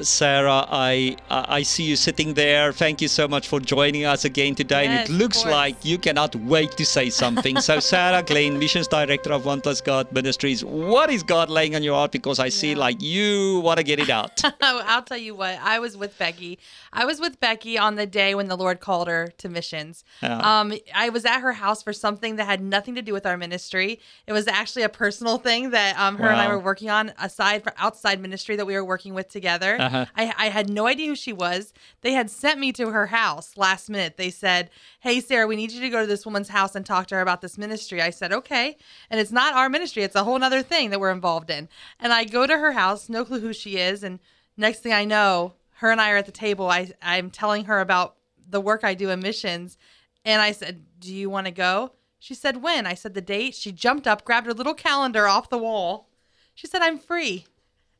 Sarah, 0.00 0.66
I 0.68 1.16
I 1.30 1.62
see 1.62 1.84
you 1.84 1.96
sitting 1.96 2.34
there. 2.34 2.72
Thank 2.72 3.00
you 3.00 3.08
so 3.08 3.26
much 3.26 3.48
for 3.48 3.60
joining 3.60 4.04
us 4.04 4.24
again 4.24 4.54
today. 4.54 4.84
Yes, 4.84 5.08
and 5.08 5.10
it 5.10 5.18
looks 5.18 5.44
like 5.44 5.84
you 5.84 5.96
cannot 5.98 6.36
wait 6.36 6.72
to 6.72 6.84
say 6.84 7.08
something. 7.08 7.60
so, 7.60 7.80
Sarah 7.92 8.22
Glenn, 8.22 8.58
Missions 8.58 8.88
Director 8.88 9.32
of 9.32 9.46
One 9.46 9.60
Plus 9.60 9.80
God 9.80 10.10
Ministries, 10.12 10.64
what 10.64 11.10
is 11.10 11.22
God 11.22 11.48
laying 11.48 11.74
on 11.74 11.82
your 11.82 11.94
heart? 11.94 12.12
Because 12.12 12.38
I 12.38 12.50
see 12.50 12.72
yeah. 12.72 12.78
like 12.78 13.00
you 13.00 13.60
want 13.60 13.78
to 13.78 13.84
get 13.84 13.98
it 13.98 14.10
out. 14.10 14.42
I'll 14.60 15.02
tell 15.02 15.18
you 15.18 15.34
what. 15.34 15.58
I 15.62 15.78
was 15.78 15.96
with 15.96 16.18
Becky. 16.18 16.58
I 16.92 17.04
was 17.06 17.18
with 17.18 17.40
Becky 17.40 17.78
on 17.78 17.94
the 17.94 18.06
day 18.06 18.34
when 18.34 18.48
the 18.48 18.56
Lord 18.56 18.80
called 18.80 19.08
her 19.08 19.32
to 19.38 19.48
missions. 19.48 20.04
Yeah. 20.22 20.38
Um, 20.38 20.74
I 20.94 21.08
was 21.08 21.24
at 21.24 21.40
her 21.40 21.52
house 21.52 21.82
for 21.82 21.92
something 21.92 22.36
that 22.36 22.44
had 22.44 22.60
nothing 22.60 22.94
to 22.96 23.02
do 23.02 23.12
with 23.12 23.24
our 23.24 23.36
ministry. 23.36 24.00
It 24.26 24.32
was 24.32 24.46
actually 24.46 24.82
a 24.82 24.88
personal 24.90 25.38
thing 25.38 25.70
that 25.70 25.98
um, 25.98 26.16
her 26.16 26.24
wow. 26.24 26.32
and 26.32 26.40
I 26.40 26.48
were 26.48 26.58
working 26.58 26.90
on 26.90 27.12
aside 27.18 27.64
from 27.64 27.72
outside 27.78 28.20
ministry 28.20 28.56
that 28.56 28.66
we 28.66 28.74
were 28.74 28.84
working 28.84 29.14
with 29.14 29.28
together. 29.28 29.85
Uh-huh. 29.86 30.06
I, 30.16 30.34
I 30.36 30.48
had 30.48 30.68
no 30.68 30.86
idea 30.86 31.08
who 31.08 31.16
she 31.16 31.32
was. 31.32 31.72
They 32.00 32.12
had 32.12 32.30
sent 32.30 32.58
me 32.58 32.72
to 32.72 32.90
her 32.90 33.06
house 33.06 33.56
last 33.56 33.88
minute. 33.88 34.16
They 34.16 34.30
said, 34.30 34.70
Hey, 35.00 35.20
Sarah, 35.20 35.46
we 35.46 35.56
need 35.56 35.72
you 35.72 35.80
to 35.80 35.90
go 35.90 36.00
to 36.00 36.06
this 36.06 36.26
woman's 36.26 36.48
house 36.48 36.74
and 36.74 36.84
talk 36.84 37.06
to 37.08 37.14
her 37.14 37.20
about 37.20 37.40
this 37.40 37.56
ministry. 37.56 38.02
I 38.02 38.10
said, 38.10 38.32
Okay. 38.32 38.76
And 39.10 39.20
it's 39.20 39.32
not 39.32 39.54
our 39.54 39.68
ministry, 39.68 40.02
it's 40.02 40.16
a 40.16 40.24
whole 40.24 40.42
other 40.42 40.62
thing 40.62 40.90
that 40.90 41.00
we're 41.00 41.10
involved 41.10 41.50
in. 41.50 41.68
And 42.00 42.12
I 42.12 42.24
go 42.24 42.46
to 42.46 42.58
her 42.58 42.72
house, 42.72 43.08
no 43.08 43.24
clue 43.24 43.40
who 43.40 43.52
she 43.52 43.78
is. 43.78 44.02
And 44.02 44.18
next 44.56 44.80
thing 44.80 44.92
I 44.92 45.04
know, 45.04 45.54
her 45.76 45.90
and 45.90 46.00
I 46.00 46.10
are 46.12 46.16
at 46.16 46.26
the 46.26 46.32
table. 46.32 46.68
I, 46.68 46.92
I'm 47.02 47.30
telling 47.30 47.64
her 47.66 47.80
about 47.80 48.16
the 48.48 48.60
work 48.60 48.84
I 48.84 48.94
do 48.94 49.10
in 49.10 49.20
missions. 49.20 49.78
And 50.24 50.42
I 50.42 50.52
said, 50.52 50.84
Do 50.98 51.14
you 51.14 51.30
want 51.30 51.46
to 51.46 51.52
go? 51.52 51.92
She 52.18 52.34
said, 52.34 52.62
When? 52.62 52.86
I 52.86 52.94
said, 52.94 53.14
The 53.14 53.20
date. 53.20 53.54
She 53.54 53.72
jumped 53.72 54.06
up, 54.06 54.24
grabbed 54.24 54.46
her 54.46 54.54
little 54.54 54.74
calendar 54.74 55.26
off 55.28 55.48
the 55.48 55.58
wall. 55.58 56.08
She 56.54 56.66
said, 56.66 56.82
I'm 56.82 56.98
free 56.98 57.46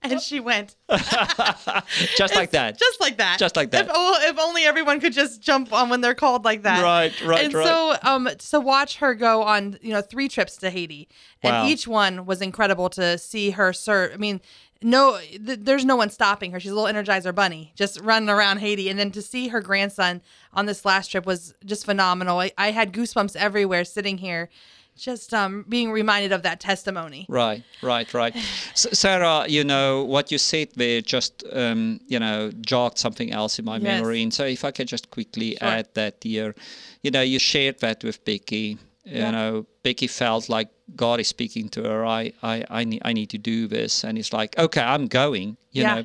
and 0.02 0.20
she 0.20 0.40
went. 0.40 0.76
just 0.88 2.34
like 2.34 2.50
that. 2.50 2.78
Just 2.78 3.00
like 3.00 3.16
that. 3.18 3.38
Just 3.38 3.56
like 3.56 3.70
that. 3.70 3.86
If, 3.86 3.90
oh, 3.92 4.18
if, 4.22 4.38
only 4.38 4.64
everyone 4.64 5.00
could 5.00 5.12
just 5.12 5.40
jump 5.40 5.72
on 5.72 5.88
when 5.88 6.00
they're 6.00 6.14
called 6.14 6.44
like 6.44 6.62
that. 6.62 6.82
Right, 6.82 7.12
right, 7.24 7.44
and 7.44 7.54
right. 7.54 7.66
so, 7.66 7.96
um, 8.02 8.28
so 8.38 8.60
watch 8.60 8.96
her 8.98 9.14
go 9.14 9.42
on, 9.42 9.78
you 9.82 9.92
know, 9.92 10.00
three 10.00 10.28
trips 10.28 10.56
to 10.58 10.70
Haiti, 10.70 11.08
and 11.42 11.52
wow. 11.52 11.66
each 11.66 11.86
one 11.88 12.26
was 12.26 12.40
incredible 12.40 12.88
to 12.90 13.18
see 13.18 13.50
her 13.50 13.72
serve. 13.72 14.12
I 14.14 14.16
mean, 14.16 14.40
no, 14.82 15.18
th- 15.18 15.60
there's 15.62 15.84
no 15.84 15.96
one 15.96 16.10
stopping 16.10 16.52
her. 16.52 16.60
She's 16.60 16.72
a 16.72 16.74
little 16.74 16.92
Energizer 16.92 17.34
bunny, 17.34 17.72
just 17.74 18.00
running 18.00 18.28
around 18.28 18.58
Haiti, 18.58 18.88
and 18.88 18.98
then 18.98 19.10
to 19.12 19.22
see 19.22 19.48
her 19.48 19.60
grandson 19.60 20.22
on 20.52 20.66
this 20.66 20.84
last 20.84 21.08
trip 21.08 21.26
was 21.26 21.54
just 21.64 21.84
phenomenal. 21.84 22.40
I, 22.40 22.52
I 22.58 22.70
had 22.72 22.92
goosebumps 22.92 23.36
everywhere 23.36 23.84
sitting 23.84 24.18
here 24.18 24.48
just 24.96 25.34
um, 25.34 25.64
being 25.68 25.90
reminded 25.90 26.32
of 26.32 26.42
that 26.42 26.60
testimony. 26.60 27.26
Right, 27.28 27.62
right, 27.82 28.12
right. 28.14 28.34
Sarah, 28.74 29.44
you 29.48 29.64
know 29.64 30.04
what 30.04 30.32
you 30.32 30.38
said 30.38 30.68
there 30.76 31.00
just 31.00 31.44
um, 31.52 32.00
you 32.06 32.18
know 32.18 32.50
jogged 32.60 32.98
something 32.98 33.32
else 33.32 33.58
in 33.58 33.64
my 33.64 33.76
yes. 33.76 33.82
memory, 33.82 34.22
and 34.22 34.32
so 34.32 34.44
if 34.44 34.64
I 34.64 34.70
can 34.70 34.86
just 34.86 35.10
quickly 35.10 35.56
sure. 35.56 35.68
add 35.68 35.88
that 35.94 36.16
here, 36.22 36.54
you 37.02 37.10
know, 37.10 37.22
you 37.22 37.38
shared 37.38 37.80
that 37.80 38.02
with 38.02 38.24
Becky. 38.24 38.78
Yeah. 39.04 39.26
You 39.26 39.32
know, 39.32 39.66
Becky 39.84 40.08
felt 40.08 40.48
like 40.48 40.68
God 40.96 41.20
is 41.20 41.28
speaking 41.28 41.68
to 41.70 41.84
her. 41.84 42.04
I, 42.04 42.32
I, 42.42 42.64
I 42.68 42.82
need, 42.82 43.02
I 43.04 43.12
need 43.12 43.30
to 43.30 43.38
do 43.38 43.68
this, 43.68 44.02
and 44.02 44.18
it's 44.18 44.32
like, 44.32 44.58
okay, 44.58 44.80
I'm 44.80 45.06
going. 45.06 45.56
You 45.70 45.82
yeah. 45.82 45.94
know 45.94 46.04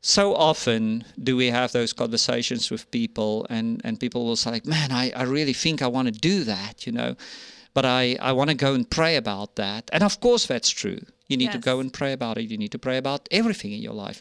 so 0.00 0.34
often 0.34 1.04
do 1.22 1.36
we 1.36 1.48
have 1.48 1.72
those 1.72 1.92
conversations 1.92 2.70
with 2.70 2.90
people 2.90 3.46
and, 3.50 3.80
and 3.84 3.98
people 3.98 4.24
will 4.24 4.36
say 4.36 4.60
man 4.64 4.92
I, 4.92 5.10
I 5.14 5.24
really 5.24 5.52
think 5.52 5.82
i 5.82 5.86
want 5.86 6.06
to 6.06 6.12
do 6.12 6.44
that 6.44 6.86
you 6.86 6.92
know 6.92 7.16
but 7.78 7.84
I, 7.84 8.16
I 8.20 8.32
want 8.32 8.50
to 8.50 8.56
go 8.56 8.74
and 8.74 8.90
pray 8.90 9.14
about 9.14 9.54
that. 9.54 9.88
And 9.92 10.02
of 10.02 10.18
course, 10.18 10.46
that's 10.46 10.68
true. 10.68 10.98
You 11.28 11.36
need 11.36 11.52
yes. 11.52 11.54
to 11.54 11.60
go 11.60 11.78
and 11.78 11.92
pray 11.92 12.12
about 12.12 12.36
it. 12.36 12.50
You 12.50 12.58
need 12.58 12.72
to 12.72 12.78
pray 12.86 12.96
about 12.96 13.28
everything 13.30 13.70
in 13.70 13.80
your 13.80 13.94
life. 13.94 14.20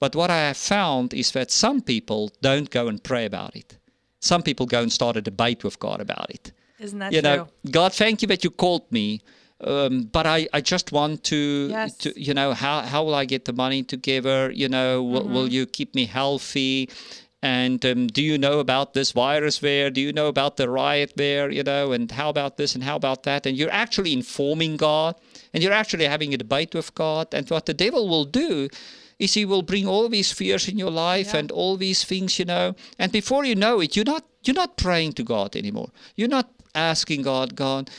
But 0.00 0.14
what 0.14 0.30
I 0.30 0.40
have 0.48 0.58
found 0.58 1.14
is 1.14 1.32
that 1.32 1.50
some 1.50 1.80
people 1.80 2.30
don't 2.42 2.68
go 2.68 2.88
and 2.88 3.02
pray 3.02 3.24
about 3.24 3.56
it. 3.56 3.78
Some 4.20 4.42
people 4.42 4.66
go 4.66 4.82
and 4.82 4.92
start 4.92 5.16
a 5.16 5.22
debate 5.22 5.64
with 5.64 5.78
God 5.78 5.98
about 6.02 6.28
it. 6.28 6.52
Isn't 6.78 6.98
that 6.98 7.12
you 7.14 7.22
true? 7.22 7.30
know, 7.30 7.48
God, 7.70 7.94
thank 7.94 8.20
you 8.20 8.28
that 8.28 8.44
you 8.44 8.50
called 8.50 8.92
me. 8.92 9.22
Um, 9.62 10.02
but 10.12 10.26
I, 10.26 10.46
I 10.52 10.60
just 10.60 10.92
want 10.92 11.24
to, 11.24 11.68
yes. 11.70 11.96
to, 12.02 12.12
you 12.20 12.34
know, 12.34 12.52
how, 12.52 12.82
how 12.82 13.02
will 13.02 13.14
I 13.14 13.24
get 13.24 13.46
the 13.46 13.54
money 13.54 13.82
together? 13.82 14.50
You 14.50 14.68
know, 14.68 15.02
will, 15.02 15.22
mm-hmm. 15.22 15.32
will 15.32 15.48
you 15.48 15.64
keep 15.64 15.94
me 15.94 16.04
healthy? 16.04 16.90
And 17.44 17.84
um, 17.84 18.06
do 18.06 18.22
you 18.22 18.38
know 18.38 18.58
about 18.58 18.94
this 18.94 19.12
virus 19.12 19.58
there? 19.58 19.90
Do 19.90 20.00
you 20.00 20.14
know 20.14 20.28
about 20.28 20.56
the 20.56 20.70
riot 20.70 21.12
there? 21.16 21.50
You 21.50 21.62
know, 21.62 21.92
and 21.92 22.10
how 22.10 22.30
about 22.30 22.56
this 22.56 22.74
and 22.74 22.82
how 22.82 22.96
about 22.96 23.24
that? 23.24 23.44
And 23.44 23.54
you're 23.54 23.70
actually 23.70 24.14
informing 24.14 24.78
God, 24.78 25.14
and 25.52 25.62
you're 25.62 25.80
actually 25.80 26.06
having 26.06 26.32
a 26.32 26.38
debate 26.38 26.74
with 26.74 26.94
God. 26.94 27.34
And 27.34 27.46
what 27.50 27.66
the 27.66 27.74
devil 27.74 28.08
will 28.08 28.24
do 28.24 28.70
is 29.18 29.34
he 29.34 29.44
will 29.44 29.60
bring 29.60 29.86
all 29.86 30.08
these 30.08 30.32
fears 30.32 30.68
in 30.68 30.78
your 30.78 30.90
life 30.90 31.34
yeah. 31.34 31.40
and 31.40 31.52
all 31.52 31.76
these 31.76 32.02
things, 32.02 32.38
you 32.38 32.46
know. 32.46 32.76
And 32.98 33.12
before 33.12 33.44
you 33.44 33.54
know 33.54 33.80
it, 33.80 33.94
you're 33.94 34.06
not 34.06 34.24
you're 34.42 34.54
not 34.54 34.78
praying 34.78 35.12
to 35.14 35.22
God 35.22 35.54
anymore. 35.54 35.90
You're 36.16 36.28
not 36.28 36.48
asking 36.74 37.22
God, 37.22 37.54
God, 37.54 37.90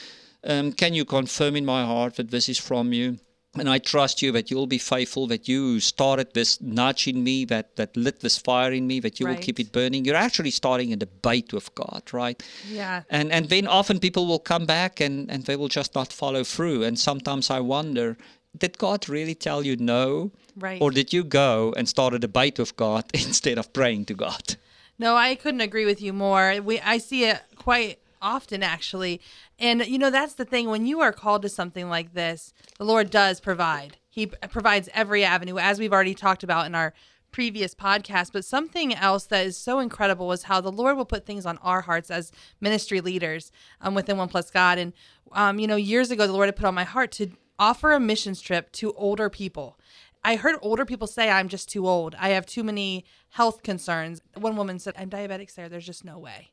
um, 0.44 0.72
can 0.72 0.96
you 0.96 1.06
confirm 1.06 1.56
in 1.56 1.66
my 1.66 1.86
heart 1.86 2.16
that 2.16 2.32
this 2.32 2.50
is 2.50 2.58
from 2.58 2.94
you? 2.94 3.20
And 3.58 3.70
I 3.70 3.80
trust 3.80 4.22
you 4.22 4.32
that 4.34 4.52
you'll 4.52 4.68
be 4.68 4.78
faithful, 4.78 5.28
that 5.28 5.48
you 5.48 5.80
started 5.80 6.34
this 6.34 6.62
nudge 6.62 7.08
in 7.08 7.24
me, 7.24 7.46
that, 7.46 7.76
that 7.78 7.96
lit 7.96 8.20
this 8.20 8.38
fire 8.38 8.72
in 8.72 8.88
me, 8.88 9.00
that 9.00 9.20
you 9.20 9.26
right. 9.26 9.36
will 9.36 9.44
keep 9.44 9.60
it 9.60 9.72
burning. 9.72 10.06
You're 10.06 10.16
actually 10.16 10.52
starting 10.52 10.92
a 10.92 10.96
debate 10.96 11.54
with 11.54 11.74
God, 11.76 12.04
right? 12.12 12.42
Yeah. 12.70 13.04
And 13.10 13.32
and 13.32 13.50
then 13.50 13.68
often 13.68 14.00
people 14.00 14.28
will 14.28 14.40
come 14.40 14.66
back 14.66 15.00
and, 15.00 15.30
and 15.32 15.46
they 15.46 15.56
will 15.56 15.70
just 15.70 15.96
not 15.96 16.12
follow 16.12 16.44
through. 16.44 16.84
And 16.84 17.00
sometimes 17.00 17.50
I 17.50 17.60
wonder, 17.60 18.18
did 18.58 18.78
God 18.78 19.10
really 19.10 19.36
tell 19.36 19.66
you 19.66 19.76
no? 19.78 20.32
Right. 20.58 20.82
Or 20.82 20.92
did 20.92 21.14
you 21.14 21.24
go 21.24 21.74
and 21.76 21.88
start 21.88 22.14
a 22.14 22.20
debate 22.20 22.60
with 22.60 22.76
God 22.76 23.06
instead 23.14 23.58
of 23.58 23.74
praying 23.74 24.06
to 24.06 24.14
God? 24.14 24.56
No, 24.98 25.16
I 25.16 25.36
couldn't 25.36 25.62
agree 25.62 25.86
with 25.86 26.02
you 26.02 26.14
more. 26.14 26.62
We 26.62 26.80
I 26.80 26.98
see 27.00 27.26
it 27.26 27.42
quite 27.58 28.00
often 28.22 28.64
actually. 28.64 29.22
And 29.60 29.86
you 29.86 29.98
know, 29.98 30.10
that's 30.10 30.34
the 30.34 30.46
thing 30.46 30.70
when 30.70 30.86
you 30.86 31.02
are 31.02 31.14
called 31.14 31.42
to 31.44 31.50
something 31.50 31.90
like 31.90 32.14
this, 32.14 32.54
the 32.78 32.84
Lord 32.84 33.10
does 33.10 33.40
provide. 33.40 33.98
He 34.10 34.28
provides 34.28 34.90
every 34.94 35.24
avenue 35.24 35.58
as 35.58 35.80
we've 35.80 35.94
already 35.94 36.16
talked 36.16 36.44
about 36.44 36.66
in 36.66 36.76
our 36.76 36.94
previous 37.32 37.76
podcast, 37.76 38.32
but 38.32 38.46
something 38.46 38.96
else 38.96 39.26
that 39.26 39.46
is 39.46 39.58
so 39.58 39.80
incredible 39.80 40.32
is 40.32 40.44
how 40.44 40.62
the 40.62 40.72
Lord 40.72 40.96
will 40.96 41.04
put 41.04 41.26
things 41.26 41.46
on 41.46 41.58
our 41.58 41.82
hearts 41.82 42.10
as 42.10 42.32
ministry 42.62 43.02
leaders 43.02 43.52
um, 43.82 43.94
within 43.94 44.16
One 44.16 44.30
Plus 44.30 44.50
God. 44.50 44.78
And, 44.78 44.94
um, 45.34 45.60
you 45.60 45.68
know, 45.68 45.76
years 45.76 46.12
ago, 46.12 46.28
the 46.28 46.32
Lord 46.32 46.48
had 46.48 46.56
put 46.56 46.66
on 46.66 46.74
my 46.74 46.86
heart 46.86 47.12
to 47.14 47.32
offer 47.60 47.92
a 47.92 48.00
missions 48.00 48.40
trip 48.40 48.72
to 48.74 48.94
older 48.94 49.30
people. 49.30 49.78
I 50.24 50.38
heard 50.38 50.56
older 50.62 50.86
people 50.86 51.08
say, 51.08 51.30
I'm 51.30 51.50
just 51.50 51.68
too 51.68 51.86
old. 51.86 52.16
I 52.18 52.30
have 52.30 52.46
too 52.46 52.64
many 52.64 53.04
health 53.32 53.64
concerns. 53.64 54.22
One 54.36 54.56
woman 54.56 54.80
said, 54.80 54.96
I'm 54.98 55.10
diabetic, 55.10 55.52
Sarah. 55.52 55.68
There's 55.68 55.86
just 55.86 56.06
no 56.06 56.18
way. 56.18 56.52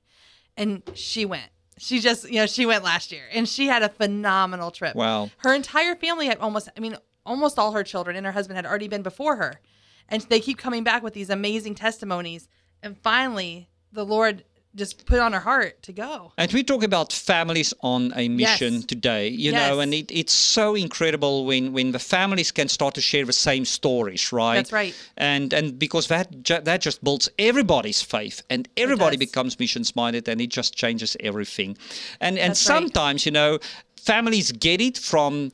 And 0.56 0.82
she 0.94 1.24
went 1.24 1.50
she 1.78 2.00
just 2.00 2.28
you 2.28 2.36
know 2.36 2.46
she 2.46 2.66
went 2.66 2.84
last 2.84 3.12
year 3.12 3.24
and 3.32 3.48
she 3.48 3.66
had 3.66 3.82
a 3.82 3.88
phenomenal 3.88 4.70
trip. 4.70 4.94
Wow. 4.94 5.30
Her 5.38 5.54
entire 5.54 5.94
family 5.96 6.26
had 6.26 6.38
almost 6.38 6.68
i 6.76 6.80
mean 6.80 6.96
almost 7.24 7.58
all 7.58 7.72
her 7.72 7.84
children 7.84 8.16
and 8.16 8.26
her 8.26 8.32
husband 8.32 8.56
had 8.56 8.66
already 8.66 8.88
been 8.88 9.02
before 9.02 9.36
her. 9.36 9.60
And 10.08 10.22
they 10.22 10.40
keep 10.40 10.58
coming 10.58 10.84
back 10.84 11.02
with 11.02 11.14
these 11.14 11.30
amazing 11.30 11.74
testimonies. 11.74 12.48
And 12.82 12.98
finally 12.98 13.68
the 13.92 14.04
lord 14.04 14.44
just 14.74 15.04
put 15.04 15.18
on 15.18 15.32
her 15.32 15.40
heart 15.40 15.82
to 15.82 15.92
go. 15.92 16.32
And 16.38 16.52
we 16.52 16.62
talk 16.62 16.82
about 16.82 17.12
families 17.12 17.74
on 17.82 18.12
a 18.16 18.28
mission 18.28 18.74
yes. 18.74 18.84
today, 18.84 19.28
you 19.28 19.52
yes. 19.52 19.70
know, 19.70 19.80
and 19.80 19.92
it, 19.92 20.10
it's 20.10 20.32
so 20.32 20.74
incredible 20.74 21.44
when, 21.44 21.72
when 21.72 21.92
the 21.92 21.98
families 21.98 22.50
can 22.50 22.68
start 22.68 22.94
to 22.94 23.00
share 23.00 23.24
the 23.24 23.32
same 23.32 23.64
stories, 23.64 24.32
right? 24.32 24.56
That's 24.56 24.72
right. 24.72 24.94
And 25.16 25.52
and 25.52 25.78
because 25.78 26.08
that 26.08 26.42
ju- 26.42 26.60
that 26.62 26.80
just 26.80 27.04
builds 27.04 27.28
everybody's 27.38 28.02
faith, 28.02 28.42
and 28.48 28.68
everybody 28.76 29.16
becomes 29.16 29.58
missions 29.58 29.94
minded, 29.94 30.28
and 30.28 30.40
it 30.40 30.50
just 30.50 30.74
changes 30.74 31.16
everything. 31.20 31.76
And 32.20 32.38
and 32.38 32.50
That's 32.50 32.60
sometimes, 32.60 33.22
right. 33.22 33.26
you 33.26 33.32
know, 33.32 33.58
families 33.96 34.52
get 34.52 34.80
it 34.80 34.98
from 34.98 35.52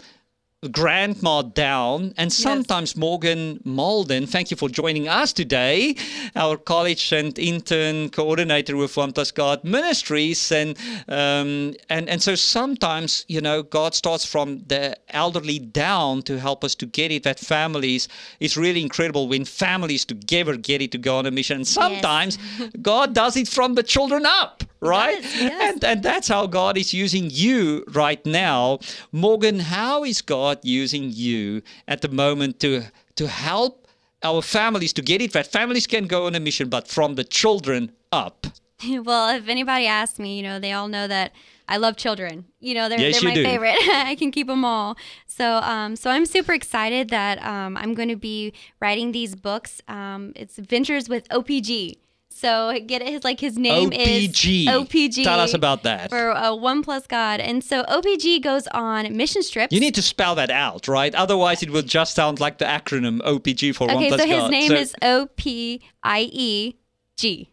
grandma 0.67 1.43
down 1.43 2.13
and 2.17 2.33
sometimes 2.33 2.91
yes. 2.91 2.97
Morgan 2.97 3.61
Malden. 3.65 4.27
Thank 4.27 4.51
you 4.51 4.57
for 4.57 4.69
joining 4.69 5.07
us 5.07 5.33
today, 5.33 5.95
our 6.35 6.57
college 6.57 7.13
and 7.13 7.39
intern 7.39 8.11
coordinator 8.11 8.77
with 8.77 8.97
One 8.97 9.13
Plus 9.13 9.31
God 9.31 9.63
Ministries. 9.63 10.51
And 10.51 10.77
um, 11.09 11.75
and 11.89 12.09
and 12.09 12.21
so 12.21 12.35
sometimes 12.35 13.25
you 13.29 13.41
know 13.41 13.63
God 13.63 13.95
starts 13.95 14.25
from 14.25 14.65
the 14.67 14.97
elderly 15.11 15.61
down 15.61 16.23
to 16.23 16.41
help 16.41 16.65
us 16.65 16.75
to 16.77 16.87
get 16.87 17.13
it. 17.13 17.23
That 17.23 17.39
families 17.39 18.09
is 18.41 18.57
really 18.57 18.83
incredible 18.83 19.29
when 19.29 19.45
families 19.45 20.05
together 20.05 20.57
get 20.57 20.83
it 20.83 20.91
to 20.93 20.99
go 20.99 21.19
on 21.19 21.27
a 21.27 21.31
mission. 21.31 21.59
And 21.59 21.67
sometimes 21.69 22.37
yes. 22.59 22.71
God 22.83 23.15
does 23.15 23.37
it 23.37 23.47
from 23.47 23.75
the 23.75 23.85
children 23.85 24.27
up 24.27 24.65
right? 24.81 25.23
Yes, 25.23 25.41
yes. 25.41 25.73
And 25.75 25.85
and 25.85 26.03
that's 26.03 26.29
how 26.29 26.47
God 26.47 26.77
is 26.77 26.93
using 26.95 27.29
you 27.31 27.85
right 27.93 28.25
now. 28.27 28.79
Morgan, 29.13 29.61
how 29.61 30.05
is 30.05 30.23
God 30.23 30.59
using 30.63 31.11
you 31.13 31.63
at 31.87 32.01
the 32.01 32.09
moment 32.09 32.61
to 32.61 32.83
to 33.17 33.29
help 33.29 33.89
our 34.23 34.43
families 34.43 34.93
to 34.95 35.03
get 35.03 35.23
it 35.23 35.33
that 35.33 35.47
families 35.47 35.87
can 35.87 36.07
go 36.07 36.27
on 36.27 36.35
a 36.35 36.41
mission, 36.41 36.69
but 36.69 36.89
from 36.89 37.15
the 37.15 37.25
children 37.25 37.93
up? 38.13 38.47
Well, 38.89 39.37
if 39.37 39.49
anybody 39.49 39.87
asks 39.89 40.21
me, 40.21 40.37
you 40.37 40.43
know, 40.45 40.61
they 40.61 40.73
all 40.73 40.87
know 40.87 41.09
that 41.09 41.33
I 41.69 41.77
love 41.77 41.97
children. 41.97 42.47
You 42.61 42.75
know, 42.75 42.89
they're, 42.89 43.01
yes, 43.01 43.21
they're 43.21 43.31
my 43.31 43.35
do. 43.35 43.45
favorite. 43.45 43.75
I 43.89 44.15
can 44.15 44.31
keep 44.31 44.47
them 44.47 44.65
all. 44.65 44.97
So, 45.27 45.57
um, 45.57 45.97
so 45.97 46.11
I'm 46.11 46.25
super 46.25 46.53
excited 46.55 47.11
that 47.11 47.43
um, 47.45 47.77
I'm 47.77 47.95
going 47.95 48.09
to 48.09 48.17
be 48.17 48.55
writing 48.81 49.13
these 49.13 49.35
books. 49.35 49.83
Um, 49.89 50.33
it's 50.35 50.57
Ventures 50.57 51.09
with 51.09 51.29
OPG. 51.29 51.97
So 52.39 52.79
get 52.87 53.03
it, 53.03 53.09
his 53.09 53.25
like 53.25 53.41
his 53.41 53.59
name 53.59 53.91
OPG. 53.91 54.63
is 54.63 54.69
OPG. 54.69 55.25
Tell 55.25 55.41
us 55.41 55.55
about 55.55 55.83
that. 55.83 56.09
For 56.09 56.31
uh, 56.31 56.55
One 56.55 56.85
Plus 56.85 57.05
God, 57.09 57.41
and 57.41 57.65
so 57.65 57.83
OPG 57.83 58.43
goes 58.43 58.69
on 58.69 59.17
mission 59.17 59.43
trips. 59.43 59.73
You 59.73 59.81
need 59.81 59.97
to 59.97 60.03
spell 60.03 60.37
that 60.37 60.49
out, 60.49 60.87
right? 60.87 61.13
Otherwise, 61.17 61.65
it 61.65 61.71
will 61.71 61.83
just 61.83 62.15
sound 62.15 62.39
like 62.39 62.59
the 62.59 62.65
acronym 62.65 63.21
OPG 63.23 63.75
for 63.75 63.85
okay, 63.85 63.95
One 63.95 64.07
Plus 64.07 64.21
God. 64.21 64.29
Okay, 64.29 64.33
so 64.33 64.41
his 64.43 64.51
name 64.51 64.69
so, 64.69 64.75
is 64.75 64.95
O 65.03 65.29
P 65.35 65.83
I 66.05 66.29
E 66.33 66.77
G. 67.17 67.51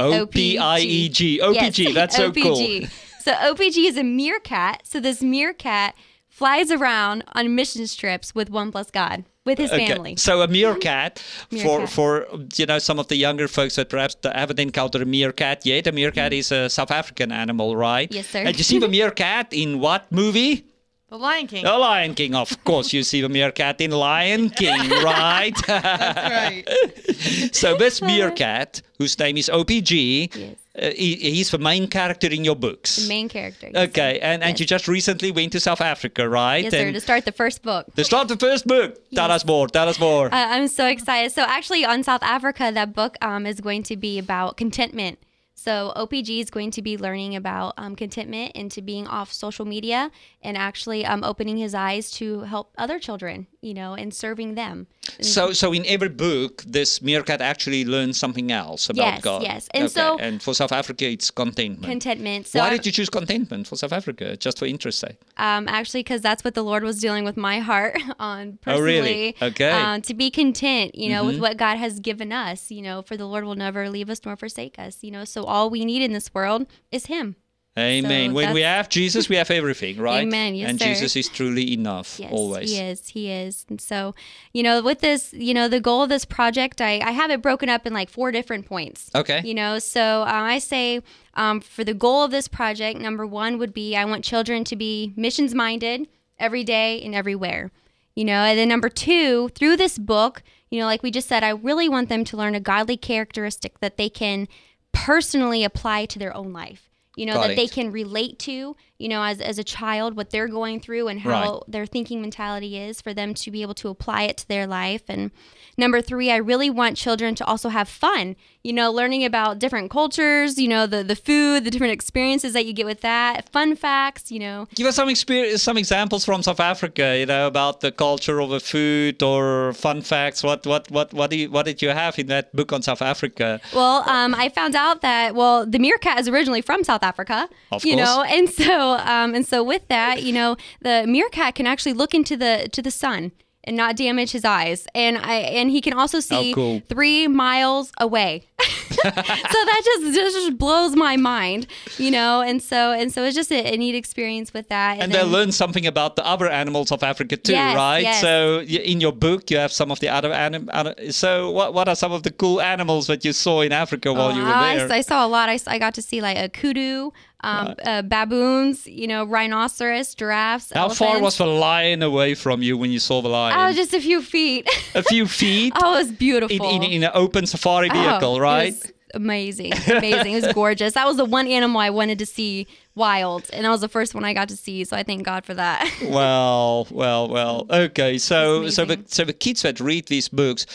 O 0.00 0.26
P 0.26 0.58
I 0.58 0.80
E 0.80 1.08
G. 1.08 1.40
OPG. 1.40 1.94
That's 1.94 2.16
so 2.16 2.32
OPG. 2.32 2.42
cool. 2.42 2.88
So 3.20 3.32
OPG 3.32 3.86
is 3.86 3.96
a 3.96 4.02
meerkat. 4.02 4.82
So 4.84 4.98
this 4.98 5.22
meerkat 5.22 5.94
flies 6.26 6.72
around 6.72 7.22
on 7.34 7.54
mission 7.54 7.86
trips 7.86 8.34
with 8.34 8.50
One 8.50 8.72
Plus 8.72 8.90
God 8.90 9.24
with 9.44 9.58
his 9.58 9.72
okay. 9.72 9.88
family. 9.88 10.16
So 10.16 10.42
a 10.42 10.48
meerkat, 10.48 11.22
meerkat. 11.50 11.66
for 11.66 11.86
for 11.86 12.26
you 12.56 12.66
know 12.66 12.78
some 12.78 12.98
of 12.98 13.08
the 13.08 13.16
younger 13.16 13.48
folks 13.48 13.76
that 13.76 13.88
perhaps 13.88 14.16
haven't 14.24 14.58
encountered 14.58 15.02
a 15.02 15.06
meerkat 15.06 15.66
yet. 15.66 15.86
A 15.86 15.92
meerkat 15.92 16.32
mm. 16.32 16.38
is 16.38 16.52
a 16.52 16.68
South 16.68 16.90
African 16.90 17.32
animal, 17.32 17.76
right? 17.76 18.10
Yes, 18.12 18.28
sir. 18.28 18.40
And 18.40 18.56
you 18.56 18.64
see 18.64 18.78
the 18.78 18.88
meerkat 18.96 19.52
in 19.52 19.80
what 19.80 20.10
movie? 20.10 20.66
The 21.14 21.18
Lion 21.18 21.46
King. 21.46 21.62
The 21.62 21.78
Lion 21.78 22.14
King, 22.16 22.34
of 22.34 22.64
course. 22.64 22.92
You 22.92 23.04
see 23.04 23.20
the 23.20 23.28
meerkat 23.28 23.80
in 23.80 23.92
Lion 23.92 24.50
King, 24.50 24.90
right? 25.04 25.54
That's 25.64 26.66
right. 26.66 27.54
so 27.54 27.76
this 27.76 28.02
meerkat, 28.02 28.82
whose 28.98 29.16
name 29.16 29.36
is 29.36 29.48
OPG, 29.48 30.34
yes. 30.34 30.56
uh, 30.76 30.90
he, 30.96 31.14
he's 31.14 31.52
the 31.52 31.58
main 31.58 31.86
character 31.86 32.26
in 32.26 32.44
your 32.44 32.56
books. 32.56 32.96
The 32.96 33.08
main 33.08 33.28
character. 33.28 33.70
Yes, 33.72 33.90
okay, 33.90 34.18
sir. 34.18 34.26
and, 34.26 34.42
and 34.42 34.50
yes. 34.54 34.58
you 34.58 34.66
just 34.66 34.88
recently 34.88 35.30
went 35.30 35.52
to 35.52 35.60
South 35.60 35.80
Africa, 35.80 36.28
right? 36.28 36.64
Yes, 36.64 36.74
and 36.74 36.88
sir, 36.88 36.92
to 36.94 37.00
start 37.00 37.24
the 37.26 37.30
first 37.30 37.62
book. 37.62 37.94
To 37.94 38.02
start 38.02 38.26
the 38.26 38.36
first 38.36 38.66
book. 38.66 38.98
Yes. 39.10 39.14
Tell 39.14 39.30
us 39.30 39.46
more. 39.46 39.68
Tell 39.68 39.88
us 39.88 40.00
more. 40.00 40.26
Uh, 40.26 40.30
I'm 40.32 40.66
so 40.66 40.88
excited. 40.88 41.30
So 41.30 41.42
actually, 41.42 41.84
on 41.84 42.02
South 42.02 42.24
Africa, 42.24 42.72
that 42.74 42.92
book 42.92 43.16
um, 43.22 43.46
is 43.46 43.60
going 43.60 43.84
to 43.84 43.96
be 43.96 44.18
about 44.18 44.56
contentment. 44.56 45.20
So 45.54 45.92
OPG 45.96 46.40
is 46.40 46.50
going 46.50 46.72
to 46.72 46.82
be 46.82 46.98
learning 46.98 47.36
about 47.36 47.74
um, 47.76 47.94
contentment 47.94 48.52
into 48.52 48.82
being 48.82 49.06
off 49.06 49.32
social 49.32 49.64
media 49.64 50.10
and 50.42 50.56
actually 50.56 51.06
um, 51.06 51.22
opening 51.22 51.56
his 51.56 51.74
eyes 51.74 52.10
to 52.12 52.40
help 52.40 52.72
other 52.76 52.98
children, 52.98 53.46
you 53.64 53.74
know, 53.74 53.94
and 53.94 54.12
serving 54.12 54.54
them. 54.54 54.86
So, 55.20 55.52
so 55.52 55.72
in 55.72 55.84
every 55.86 56.08
book, 56.08 56.62
this 56.66 57.00
meerkat 57.00 57.40
actually 57.40 57.84
learns 57.84 58.18
something 58.18 58.52
else 58.52 58.90
about 58.90 59.14
yes, 59.14 59.22
God. 59.22 59.42
Yes, 59.42 59.68
and 59.72 59.84
okay. 59.84 59.92
so 59.92 60.18
and 60.18 60.42
for 60.42 60.54
South 60.54 60.72
Africa, 60.72 61.06
it's 61.06 61.30
contentment. 61.30 61.90
Contentment. 61.90 62.46
So 62.46 62.58
Why 62.58 62.66
I'm, 62.66 62.76
did 62.76 62.86
you 62.86 62.92
choose 62.92 63.08
contentment 63.08 63.66
for 63.66 63.76
South 63.76 63.92
Africa? 63.92 64.36
Just 64.36 64.58
for 64.58 64.66
interest 64.66 64.98
sake. 64.98 65.16
Um, 65.36 65.66
actually, 65.68 66.00
because 66.00 66.20
that's 66.20 66.44
what 66.44 66.54
the 66.54 66.62
Lord 66.62 66.82
was 66.82 67.00
dealing 67.00 67.24
with 67.24 67.36
my 67.36 67.60
heart 67.60 68.00
on 68.18 68.58
personally. 68.60 68.80
Oh, 68.80 68.84
really? 68.84 69.36
Okay. 69.40 69.70
Um, 69.70 70.02
to 70.02 70.14
be 70.14 70.30
content, 70.30 70.94
you 70.94 71.08
know, 71.08 71.20
mm-hmm. 71.22 71.28
with 71.28 71.40
what 71.40 71.56
God 71.56 71.78
has 71.78 72.00
given 72.00 72.32
us. 72.32 72.70
You 72.70 72.82
know, 72.82 73.02
for 73.02 73.16
the 73.16 73.26
Lord 73.26 73.44
will 73.44 73.54
never 73.54 73.88
leave 73.88 74.10
us 74.10 74.20
nor 74.24 74.36
forsake 74.36 74.78
us. 74.78 75.02
You 75.02 75.10
know, 75.10 75.24
so 75.24 75.44
all 75.44 75.70
we 75.70 75.84
need 75.84 76.02
in 76.02 76.12
this 76.12 76.34
world 76.34 76.66
is 76.92 77.06
Him. 77.06 77.36
Amen. 77.76 78.30
So 78.30 78.34
when 78.34 78.54
we 78.54 78.60
have 78.60 78.88
Jesus, 78.88 79.28
we 79.28 79.34
have 79.36 79.50
everything, 79.50 79.96
right? 80.00 80.22
Amen. 80.22 80.54
Yes, 80.54 80.70
and 80.70 80.78
sir. 80.78 80.86
Jesus 80.86 81.16
is 81.16 81.28
truly 81.28 81.72
enough 81.72 82.20
yes, 82.20 82.30
always. 82.32 82.70
He 82.70 82.80
is. 82.80 83.08
He 83.08 83.30
is. 83.30 83.66
And 83.68 83.80
so, 83.80 84.14
you 84.52 84.62
know, 84.62 84.80
with 84.80 85.00
this, 85.00 85.32
you 85.32 85.52
know, 85.54 85.66
the 85.66 85.80
goal 85.80 86.02
of 86.02 86.08
this 86.08 86.24
project, 86.24 86.80
I, 86.80 87.00
I 87.00 87.10
have 87.10 87.32
it 87.32 87.42
broken 87.42 87.68
up 87.68 87.84
in 87.84 87.92
like 87.92 88.10
four 88.10 88.30
different 88.30 88.66
points. 88.66 89.10
Okay. 89.14 89.42
You 89.44 89.54
know, 89.54 89.80
so 89.80 90.22
um, 90.22 90.28
I 90.28 90.60
say 90.60 91.02
um, 91.34 91.60
for 91.60 91.82
the 91.82 91.94
goal 91.94 92.22
of 92.22 92.30
this 92.30 92.46
project, 92.46 93.00
number 93.00 93.26
one 93.26 93.58
would 93.58 93.74
be 93.74 93.96
I 93.96 94.04
want 94.04 94.24
children 94.24 94.62
to 94.64 94.76
be 94.76 95.12
missions 95.16 95.52
minded 95.52 96.06
every 96.38 96.62
day 96.62 97.02
and 97.02 97.14
everywhere. 97.14 97.72
You 98.14 98.24
know, 98.24 98.44
and 98.44 98.56
then 98.56 98.68
number 98.68 98.88
two, 98.88 99.48
through 99.48 99.76
this 99.76 99.98
book, 99.98 100.44
you 100.70 100.78
know, 100.78 100.86
like 100.86 101.02
we 101.02 101.10
just 101.10 101.28
said, 101.28 101.42
I 101.42 101.50
really 101.50 101.88
want 101.88 102.08
them 102.08 102.22
to 102.22 102.36
learn 102.36 102.54
a 102.54 102.60
godly 102.60 102.96
characteristic 102.96 103.80
that 103.80 103.96
they 103.96 104.08
can 104.08 104.46
personally 104.92 105.64
apply 105.64 106.06
to 106.06 106.20
their 106.20 106.34
own 106.36 106.52
life 106.52 106.93
you 107.16 107.26
know 107.26 107.34
Got 107.34 107.40
that 107.42 107.50
it. 107.52 107.56
they 107.56 107.66
can 107.68 107.90
relate 107.92 108.38
to 108.40 108.76
you 108.98 109.08
know 109.08 109.22
as, 109.22 109.40
as 109.40 109.58
a 109.58 109.64
child 109.64 110.16
what 110.16 110.30
they're 110.30 110.48
going 110.48 110.80
through 110.80 111.08
and 111.08 111.20
how 111.20 111.30
Right. 111.54 111.60
their 111.68 111.86
thinking 111.86 112.20
mentality 112.20 112.76
is 112.78 113.00
for 113.00 113.14
them 113.14 113.34
to 113.34 113.50
be 113.50 113.62
able 113.62 113.74
to 113.74 113.88
apply 113.88 114.22
it 114.24 114.36
to 114.38 114.48
their 114.48 114.66
life 114.66 115.02
and 115.08 115.30
number 115.76 116.00
three 116.02 116.30
i 116.30 116.36
really 116.36 116.70
want 116.70 116.96
children 116.96 117.34
to 117.36 117.44
also 117.44 117.68
have 117.68 117.88
fun 117.88 118.36
you 118.64 118.72
know, 118.72 118.90
learning 118.90 119.26
about 119.26 119.58
different 119.58 119.90
cultures, 119.90 120.58
you 120.58 120.66
know, 120.66 120.86
the 120.86 121.04
the 121.04 121.14
food, 121.14 121.64
the 121.64 121.70
different 121.70 121.92
experiences 121.92 122.54
that 122.54 122.64
you 122.64 122.72
get 122.72 122.86
with 122.86 123.02
that, 123.02 123.50
fun 123.50 123.76
facts, 123.76 124.32
you 124.32 124.40
know. 124.40 124.66
Give 124.74 124.86
us 124.86 124.96
some 124.96 125.10
experience, 125.10 125.62
some 125.62 125.76
examples 125.76 126.24
from 126.24 126.42
South 126.42 126.60
Africa, 126.60 127.18
you 127.18 127.26
know, 127.26 127.46
about 127.46 127.82
the 127.82 127.92
culture 127.92 128.40
of 128.40 128.48
the 128.48 128.60
food 128.60 129.22
or 129.22 129.74
fun 129.74 130.00
facts. 130.00 130.42
What 130.42 130.66
what 130.66 130.90
what 130.90 131.12
what 131.12 131.28
do 131.30 131.36
you, 131.36 131.50
what 131.50 131.66
did 131.66 131.82
you 131.82 131.90
have 131.90 132.18
in 132.18 132.28
that 132.28 132.56
book 132.56 132.72
on 132.72 132.80
South 132.80 133.02
Africa? 133.02 133.60
Well, 133.74 134.08
um, 134.08 134.34
I 134.34 134.48
found 134.48 134.74
out 134.74 135.02
that 135.02 135.34
well, 135.34 135.66
the 135.66 135.78
meerkat 135.78 136.18
is 136.18 136.26
originally 136.26 136.62
from 136.62 136.84
South 136.84 137.02
Africa, 137.02 137.50
of 137.70 137.84
you 137.84 137.96
course. 137.96 138.06
know, 138.06 138.22
and 138.22 138.48
so 138.48 138.92
um, 139.00 139.34
and 139.34 139.46
so 139.46 139.62
with 139.62 139.86
that, 139.88 140.22
you 140.22 140.32
know, 140.32 140.56
the 140.80 141.04
meerkat 141.06 141.54
can 141.54 141.66
actually 141.66 141.92
look 141.92 142.14
into 142.14 142.34
the 142.34 142.70
to 142.72 142.80
the 142.80 142.90
sun 142.90 143.32
and 143.64 143.76
not 143.76 143.96
damage 143.96 144.30
his 144.32 144.44
eyes. 144.44 144.86
And 144.94 145.18
I 145.18 145.34
and 145.36 145.70
he 145.70 145.80
can 145.80 145.92
also 145.94 146.18
oh, 146.18 146.20
see 146.20 146.52
cool. 146.54 146.82
three 146.88 147.26
miles 147.28 147.90
away. 147.98 148.46
so 148.60 149.10
that 149.10 149.82
just 149.84 150.14
just 150.14 150.58
blows 150.58 150.94
my 150.96 151.16
mind, 151.16 151.66
you 151.98 152.10
know. 152.10 152.40
And 152.40 152.62
so 152.62 152.92
and 152.92 153.12
so 153.12 153.24
it's 153.24 153.34
just 153.34 153.50
a, 153.50 153.74
a 153.74 153.76
neat 153.76 153.94
experience 153.94 154.52
with 154.54 154.68
that. 154.68 154.98
And, 155.00 155.12
then- 155.12 155.26
they 155.26 155.32
learn 155.32 155.52
something 155.52 155.86
about 155.86 156.16
the 156.16 156.26
other 156.26 156.48
animals 156.48 156.92
of 156.92 157.02
Africa 157.02 157.36
too, 157.36 157.52
Yes, 157.52 157.76
right? 157.76 158.02
yes. 158.02 158.20
So 158.20 158.60
in 158.62 159.00
your 159.00 159.12
book, 159.12 159.50
you 159.50 159.56
have 159.58 159.72
some 159.72 159.90
of 159.90 160.00
the 160.00 160.08
other 160.08 160.32
anim- 160.32 160.70
ani- 160.72 161.10
So 161.12 161.50
what 161.50 161.74
what 161.74 161.88
are 161.88 161.96
some 161.96 162.12
of 162.12 162.22
the 162.22 162.30
cool 162.30 162.60
animals 162.60 163.06
that 163.06 163.24
you 163.24 163.32
saw 163.32 163.60
in 163.62 163.72
Africa 163.72 164.12
while 164.12 164.34
you 164.34 164.42
were 164.42 164.48
Oh, 164.48 164.52
I, 164.52 164.76
there? 164.76 164.92
I 164.92 165.00
saw 165.00 165.26
a 165.26 165.28
lot. 165.28 165.48
I 165.66 165.78
got 165.78 165.94
to 165.94 166.02
see 166.02 166.20
like 166.20 166.38
a 166.38 166.48
kudu, 166.48 167.10
um, 167.44 167.74
uh, 167.84 168.02
baboons, 168.02 168.86
you 168.86 169.06
know, 169.06 169.24
rhinoceros, 169.24 170.14
giraffes. 170.14 170.72
How 170.72 170.88
far 170.88 171.20
was 171.20 171.36
the 171.38 171.46
lion 171.46 172.02
away 172.02 172.34
from 172.34 172.62
you 172.62 172.76
when 172.78 172.90
you 172.90 172.98
saw 172.98 173.20
the 173.22 173.28
lion? 173.28 173.56
Oh, 173.58 173.72
just 173.72 173.92
a 173.94 174.00
few 174.00 174.22
feet. 174.22 174.68
a 174.94 175.02
few 175.02 175.26
feet 175.40 175.72
oh, 175.82 175.94
it 175.94 175.98
was 175.98 176.12
beautiful. 176.12 176.68
in, 176.68 176.82
in, 176.82 176.90
in 176.92 177.04
an 177.04 177.10
open 177.14 177.46
safari 177.46 177.88
Oh, 177.90 177.94
vehicle, 177.94 178.36
it 178.36 178.40
right? 178.40 178.72
was 178.72 178.92
amazing, 179.14 179.72
amazing. 179.86 180.32
it 180.32 180.44
was 180.44 180.52
gorgeous. 180.54 180.94
That 180.94 181.06
was 181.06 181.16
the 181.16 181.24
one 181.24 181.46
animal 181.46 181.80
I 181.80 181.90
wanted 181.90 182.18
to 182.18 182.26
see 182.26 182.66
wild, 182.94 183.48
and 183.52 183.64
that 183.64 183.70
was 183.70 183.80
the 183.80 183.88
first 183.88 184.14
one 184.14 184.24
I 184.24 184.32
got 184.34 184.48
to 184.48 184.56
see. 184.56 184.84
So 184.84 184.96
I 184.96 185.02
thank 185.02 185.22
God 185.24 185.44
for 185.44 185.54
that. 185.54 185.88
well, 186.02 186.86
well, 186.90 187.28
well. 187.28 187.66
Okay, 187.70 188.18
so 188.18 188.68
so 188.70 188.84
the 188.84 188.98
so 189.06 189.24
the 189.24 189.32
kids 189.32 189.62
that 189.62 189.80
read 189.80 190.06
these 190.06 190.28
books, 190.28 190.66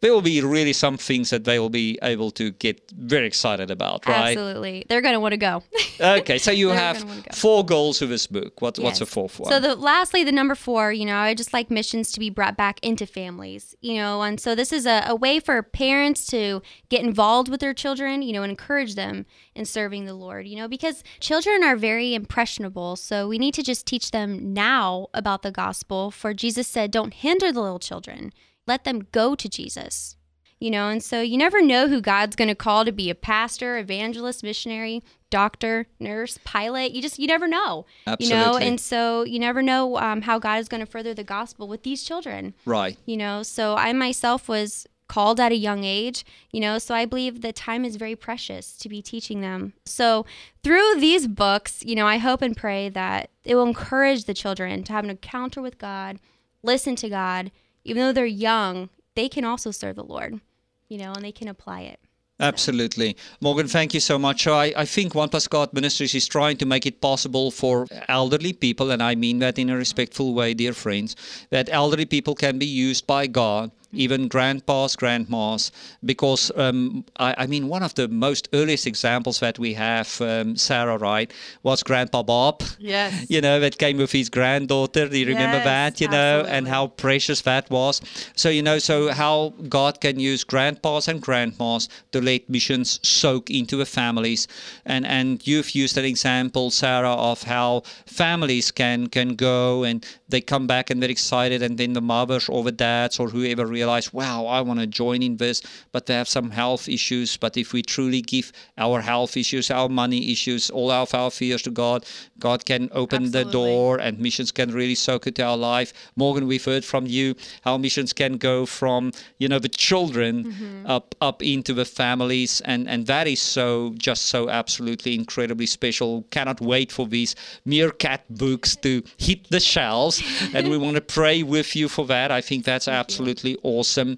there 0.00 0.12
will 0.12 0.22
be 0.22 0.40
really 0.40 0.72
some 0.72 0.96
things 0.96 1.30
that 1.30 1.44
they 1.44 1.58
will 1.58 1.70
be 1.70 1.98
able 2.02 2.30
to 2.32 2.52
get 2.52 2.90
very 2.92 3.26
excited 3.26 3.70
about, 3.70 4.06
right? 4.06 4.36
Absolutely, 4.36 4.86
they're 4.88 5.00
gonna 5.00 5.20
want 5.20 5.32
to 5.32 5.38
go. 5.38 5.62
Okay, 6.00 6.38
so 6.38 6.52
you 6.52 6.68
have 6.68 7.04
four 7.32 7.64
goals 7.66 8.00
with 8.00 8.10
this 8.10 8.28
book. 8.28 8.62
What 8.62 8.78
what's 8.78 9.00
the 9.00 9.06
fourth 9.06 9.40
one? 9.40 9.50
So 9.50 9.58
the 9.58 9.74
lastly, 9.74 10.22
the 10.22 10.30
number 10.30 10.54
four, 10.54 10.92
you 10.92 11.04
know, 11.04 11.16
I 11.16 11.34
just 11.34 11.52
like 11.52 11.72
missions 11.72 12.12
to 12.12 12.20
be 12.20 12.30
brought 12.30 12.56
back 12.56 12.78
into 12.84 13.04
families, 13.04 13.74
you 13.80 13.96
know, 13.96 14.22
and 14.22 14.38
so 14.40 14.54
this 14.54 14.72
is 14.72 14.86
a, 14.86 15.02
a 15.08 15.16
way 15.16 15.40
for 15.40 15.60
parents 15.60 16.24
to 16.26 16.62
get 16.88 17.02
involved 17.02 17.48
with 17.48 17.58
their 17.58 17.74
children, 17.74 18.22
you 18.22 18.32
know, 18.32 18.44
and 18.44 18.50
encourage 18.50 18.94
them 18.94 19.26
in 19.56 19.64
serving 19.64 20.04
the 20.04 20.14
Lord, 20.14 20.46
you 20.46 20.56
know, 20.56 20.68
because 20.68 21.02
children 21.18 21.64
are 21.64 21.74
very 21.74 22.14
impressionable. 22.14 22.94
So 22.94 23.26
we 23.26 23.36
need 23.36 23.54
to 23.54 23.62
just 23.64 23.84
teach 23.84 24.12
them 24.12 24.52
now 24.54 25.08
about 25.12 25.42
the 25.42 25.50
gospel. 25.50 26.12
For 26.12 26.32
Jesus 26.32 26.68
said, 26.68 26.92
"Don't 26.92 27.12
hinder 27.12 27.50
the 27.50 27.60
little 27.60 27.80
children; 27.80 28.32
let 28.68 28.84
them 28.84 29.08
go 29.10 29.34
to 29.34 29.48
Jesus." 29.48 30.14
You 30.60 30.70
know, 30.72 30.88
and 30.88 31.00
so 31.00 31.20
you 31.20 31.38
never 31.38 31.62
know 31.62 31.86
who 31.86 32.00
God's 32.00 32.34
going 32.34 32.48
to 32.48 32.54
call 32.54 32.84
to 32.84 32.90
be 32.90 33.10
a 33.10 33.14
pastor, 33.14 33.78
evangelist, 33.78 34.42
missionary, 34.42 35.04
doctor, 35.30 35.86
nurse, 36.00 36.40
pilot. 36.42 36.90
You 36.90 37.00
just 37.00 37.18
you 37.18 37.28
never 37.28 37.46
know 37.46 37.86
you 38.18 38.30
know 38.30 38.56
and 38.56 38.80
so 38.80 39.24
you 39.24 39.38
never 39.38 39.62
know 39.62 39.96
um, 39.98 40.22
how 40.22 40.38
god 40.38 40.58
is 40.58 40.68
going 40.68 40.80
to 40.80 40.90
further 40.90 41.14
the 41.14 41.24
gospel 41.24 41.68
with 41.68 41.82
these 41.82 42.02
children 42.02 42.54
right. 42.64 42.96
you 43.06 43.16
know 43.16 43.42
so 43.42 43.74
i 43.76 43.92
myself 43.92 44.48
was 44.48 44.86
called 45.08 45.40
at 45.40 45.52
a 45.52 45.56
young 45.56 45.84
age 45.84 46.24
you 46.52 46.60
know 46.60 46.78
so 46.78 46.94
i 46.94 47.04
believe 47.04 47.40
that 47.40 47.56
time 47.56 47.84
is 47.84 47.96
very 47.96 48.14
precious 48.14 48.76
to 48.76 48.88
be 48.88 49.00
teaching 49.00 49.40
them 49.40 49.72
so 49.86 50.26
through 50.62 50.96
these 50.98 51.26
books 51.26 51.82
you 51.84 51.94
know 51.94 52.06
i 52.06 52.18
hope 52.18 52.42
and 52.42 52.56
pray 52.56 52.88
that 52.88 53.30
it 53.44 53.54
will 53.54 53.66
encourage 53.66 54.24
the 54.24 54.34
children 54.34 54.82
to 54.82 54.92
have 54.92 55.04
an 55.04 55.10
encounter 55.10 55.62
with 55.62 55.78
god 55.78 56.18
listen 56.62 56.94
to 56.94 57.08
god 57.08 57.50
even 57.88 58.02
though 58.02 58.12
they're 58.12 58.26
young 58.26 58.88
they 59.14 59.28
can 59.28 59.44
also 59.44 59.70
serve 59.70 59.96
the 59.96 60.04
lord 60.04 60.40
you 60.88 60.98
know 60.98 61.12
and 61.12 61.24
they 61.24 61.32
can 61.32 61.48
apply 61.48 61.80
it 61.82 62.00
Absolutely. 62.40 63.16
Morgan, 63.40 63.66
thank 63.66 63.94
you 63.94 64.00
so 64.00 64.16
much. 64.16 64.46
I, 64.46 64.72
I 64.76 64.84
think 64.84 65.14
One 65.14 65.28
Plus 65.28 65.48
God 65.48 65.72
Ministries 65.72 66.14
is 66.14 66.28
trying 66.28 66.56
to 66.58 66.66
make 66.66 66.86
it 66.86 67.00
possible 67.00 67.50
for 67.50 67.86
elderly 68.08 68.52
people, 68.52 68.92
and 68.92 69.02
I 69.02 69.16
mean 69.16 69.40
that 69.40 69.58
in 69.58 69.70
a 69.70 69.76
respectful 69.76 70.34
way, 70.34 70.54
dear 70.54 70.72
friends, 70.72 71.16
that 71.50 71.68
elderly 71.72 72.06
people 72.06 72.36
can 72.36 72.58
be 72.58 72.66
used 72.66 73.08
by 73.08 73.26
God, 73.26 73.72
even 73.92 74.28
grandpas, 74.28 74.96
grandmas, 74.96 75.72
because 76.04 76.52
um, 76.56 77.04
I, 77.18 77.34
I 77.38 77.46
mean, 77.46 77.68
one 77.68 77.82
of 77.82 77.94
the 77.94 78.08
most 78.08 78.48
earliest 78.52 78.86
examples 78.86 79.40
that 79.40 79.58
we 79.58 79.74
have, 79.74 80.20
um, 80.20 80.56
Sarah, 80.56 80.98
right, 80.98 81.32
was 81.62 81.82
Grandpa 81.82 82.22
Bob. 82.22 82.62
Yes. 82.78 83.26
You 83.38 83.40
know, 83.42 83.60
that 83.60 83.78
came 83.78 83.98
with 83.98 84.12
his 84.12 84.28
granddaughter. 84.30 85.08
Do 85.08 85.18
you 85.18 85.26
remember 85.26 85.58
Yes, 85.58 85.64
that? 85.64 86.00
You 86.00 86.08
know, 86.08 86.44
and 86.48 86.66
how 86.66 86.88
precious 86.88 87.42
that 87.42 87.70
was. 87.70 88.00
So, 88.34 88.48
you 88.48 88.62
know, 88.62 88.78
so 88.78 89.12
how 89.12 89.52
God 89.68 90.00
can 90.00 90.18
use 90.18 90.44
grandpas 90.44 91.08
and 91.08 91.20
grandmas 91.20 91.88
to 92.12 92.20
let 92.20 92.48
missions 92.48 93.00
soak 93.02 93.50
into 93.50 93.76
the 93.76 93.86
families. 93.86 94.48
And 94.84 95.06
and 95.06 95.46
you've 95.46 95.72
used 95.74 95.96
an 95.98 96.04
example, 96.04 96.70
Sarah, 96.70 97.14
of 97.14 97.42
how 97.44 97.82
families 98.06 98.70
can 98.70 99.08
can 99.08 99.34
go 99.34 99.84
and 99.84 100.04
they 100.28 100.40
come 100.40 100.66
back 100.66 100.90
and 100.90 101.02
they're 101.02 101.10
excited 101.10 101.62
and 101.62 101.78
then 101.78 101.92
the 101.94 102.00
mothers 102.00 102.48
or 102.48 102.64
the 102.64 102.72
dads 102.72 103.18
or 103.18 103.28
whoever 103.28 103.66
realize, 103.78 104.12
wow, 104.12 104.46
I 104.46 104.60
want 104.60 104.80
to 104.80 104.86
join 104.86 105.22
in 105.22 105.36
this, 105.36 105.62
but 105.92 106.06
they 106.06 106.14
have 106.14 106.28
some 106.28 106.50
health 106.50 106.88
issues. 106.88 107.36
But 107.36 107.56
if 107.56 107.72
we 107.72 107.82
truly 107.82 108.22
give 108.34 108.52
our 108.76 109.00
health 109.00 109.36
issues, 109.36 109.70
our 109.70 109.88
money 109.88 110.32
issues, 110.34 110.70
all 110.70 110.90
our 110.90 111.30
fears 111.30 111.62
to 111.62 111.70
God, 111.70 112.04
God 112.40 112.64
can 112.64 112.88
open 112.92 113.30
the 113.30 113.44
door 113.44 113.98
and 113.98 114.18
missions 114.18 114.52
can 114.52 114.70
really 114.72 114.94
soak 114.94 115.26
into 115.26 115.42
our 115.44 115.56
life. 115.56 115.92
Morgan, 116.16 116.46
we've 116.46 116.64
heard 116.64 116.84
from 116.84 117.06
you 117.06 117.34
how 117.62 117.76
missions 117.76 118.12
can 118.12 118.36
go 118.36 118.66
from, 118.66 119.12
you 119.38 119.48
know, 119.48 119.58
the 119.58 119.68
children 119.68 120.84
up 120.86 121.14
up 121.20 121.42
into 121.42 121.74
the 121.74 121.84
families 121.84 122.60
and, 122.62 122.88
and 122.88 123.06
that 123.06 123.26
is 123.26 123.40
so 123.40 123.94
just 123.98 124.26
so 124.26 124.48
absolutely 124.48 125.14
incredibly 125.14 125.66
special. 125.66 126.24
Cannot 126.30 126.60
wait 126.60 126.92
for 126.92 127.06
these 127.06 127.34
meerkat 127.64 128.22
books 128.30 128.76
to 128.76 129.02
hit 129.16 129.50
the 129.50 129.60
shelves 129.60 130.22
and 130.54 130.68
we 130.68 130.78
want 130.78 130.96
to 130.96 131.00
pray 131.18 131.42
with 131.42 131.74
you 131.74 131.88
for 131.88 132.06
that. 132.06 132.30
I 132.30 132.40
think 132.40 132.64
that's 132.64 132.88
absolutely 132.88 133.56
awesome. 133.62 134.16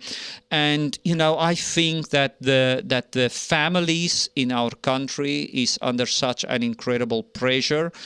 And 0.50 0.98
you 1.04 1.14
know, 1.14 1.38
I 1.38 1.54
think 1.54 2.10
that 2.10 2.40
the 2.40 2.82
that 2.84 3.12
the 3.12 3.28
families 3.28 4.28
in 4.36 4.52
our 4.52 4.70
country 4.70 5.42
is 5.52 5.78
under 5.80 6.06
such 6.06 6.44
an 6.44 6.62
incredible 6.62 7.22
pressure. 7.22 7.92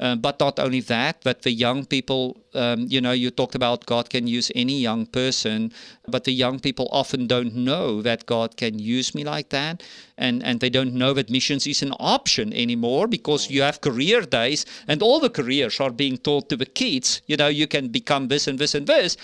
Uh, 0.00 0.16
but 0.16 0.40
not 0.40 0.58
only 0.58 0.80
that, 0.80 1.18
but 1.22 1.42
the 1.42 1.52
young 1.52 1.84
people, 1.84 2.38
um, 2.54 2.86
you 2.88 3.02
know, 3.02 3.12
you 3.12 3.30
talked 3.30 3.54
about 3.54 3.84
God 3.84 4.08
can 4.08 4.26
use 4.26 4.50
any 4.54 4.80
young 4.80 5.04
person, 5.04 5.72
but 6.08 6.24
the 6.24 6.32
young 6.32 6.58
people 6.58 6.88
often 6.90 7.26
don't 7.26 7.54
know 7.54 8.00
that 8.00 8.24
God 8.24 8.56
can 8.56 8.78
use 8.78 9.14
me 9.14 9.24
like 9.24 9.50
that. 9.50 9.82
And, 10.16 10.42
and 10.42 10.60
they 10.60 10.70
don't 10.70 10.94
know 10.94 11.12
that 11.14 11.30
missions 11.30 11.66
is 11.66 11.82
an 11.82 11.92
option 12.00 12.52
anymore 12.52 13.08
because 13.08 13.50
you 13.50 13.62
have 13.62 13.80
career 13.80 14.22
days 14.22 14.64
and 14.88 15.02
all 15.02 15.20
the 15.20 15.30
careers 15.30 15.80
are 15.80 15.90
being 15.90 16.16
taught 16.16 16.48
to 16.48 16.56
the 16.56 16.66
kids. 16.66 17.20
You 17.26 17.36
know, 17.36 17.48
you 17.48 17.66
can 17.66 17.88
become 17.88 18.28
this 18.28 18.46
and 18.46 18.58
this 18.58 18.74
and 18.74 18.86
this, 18.86 19.16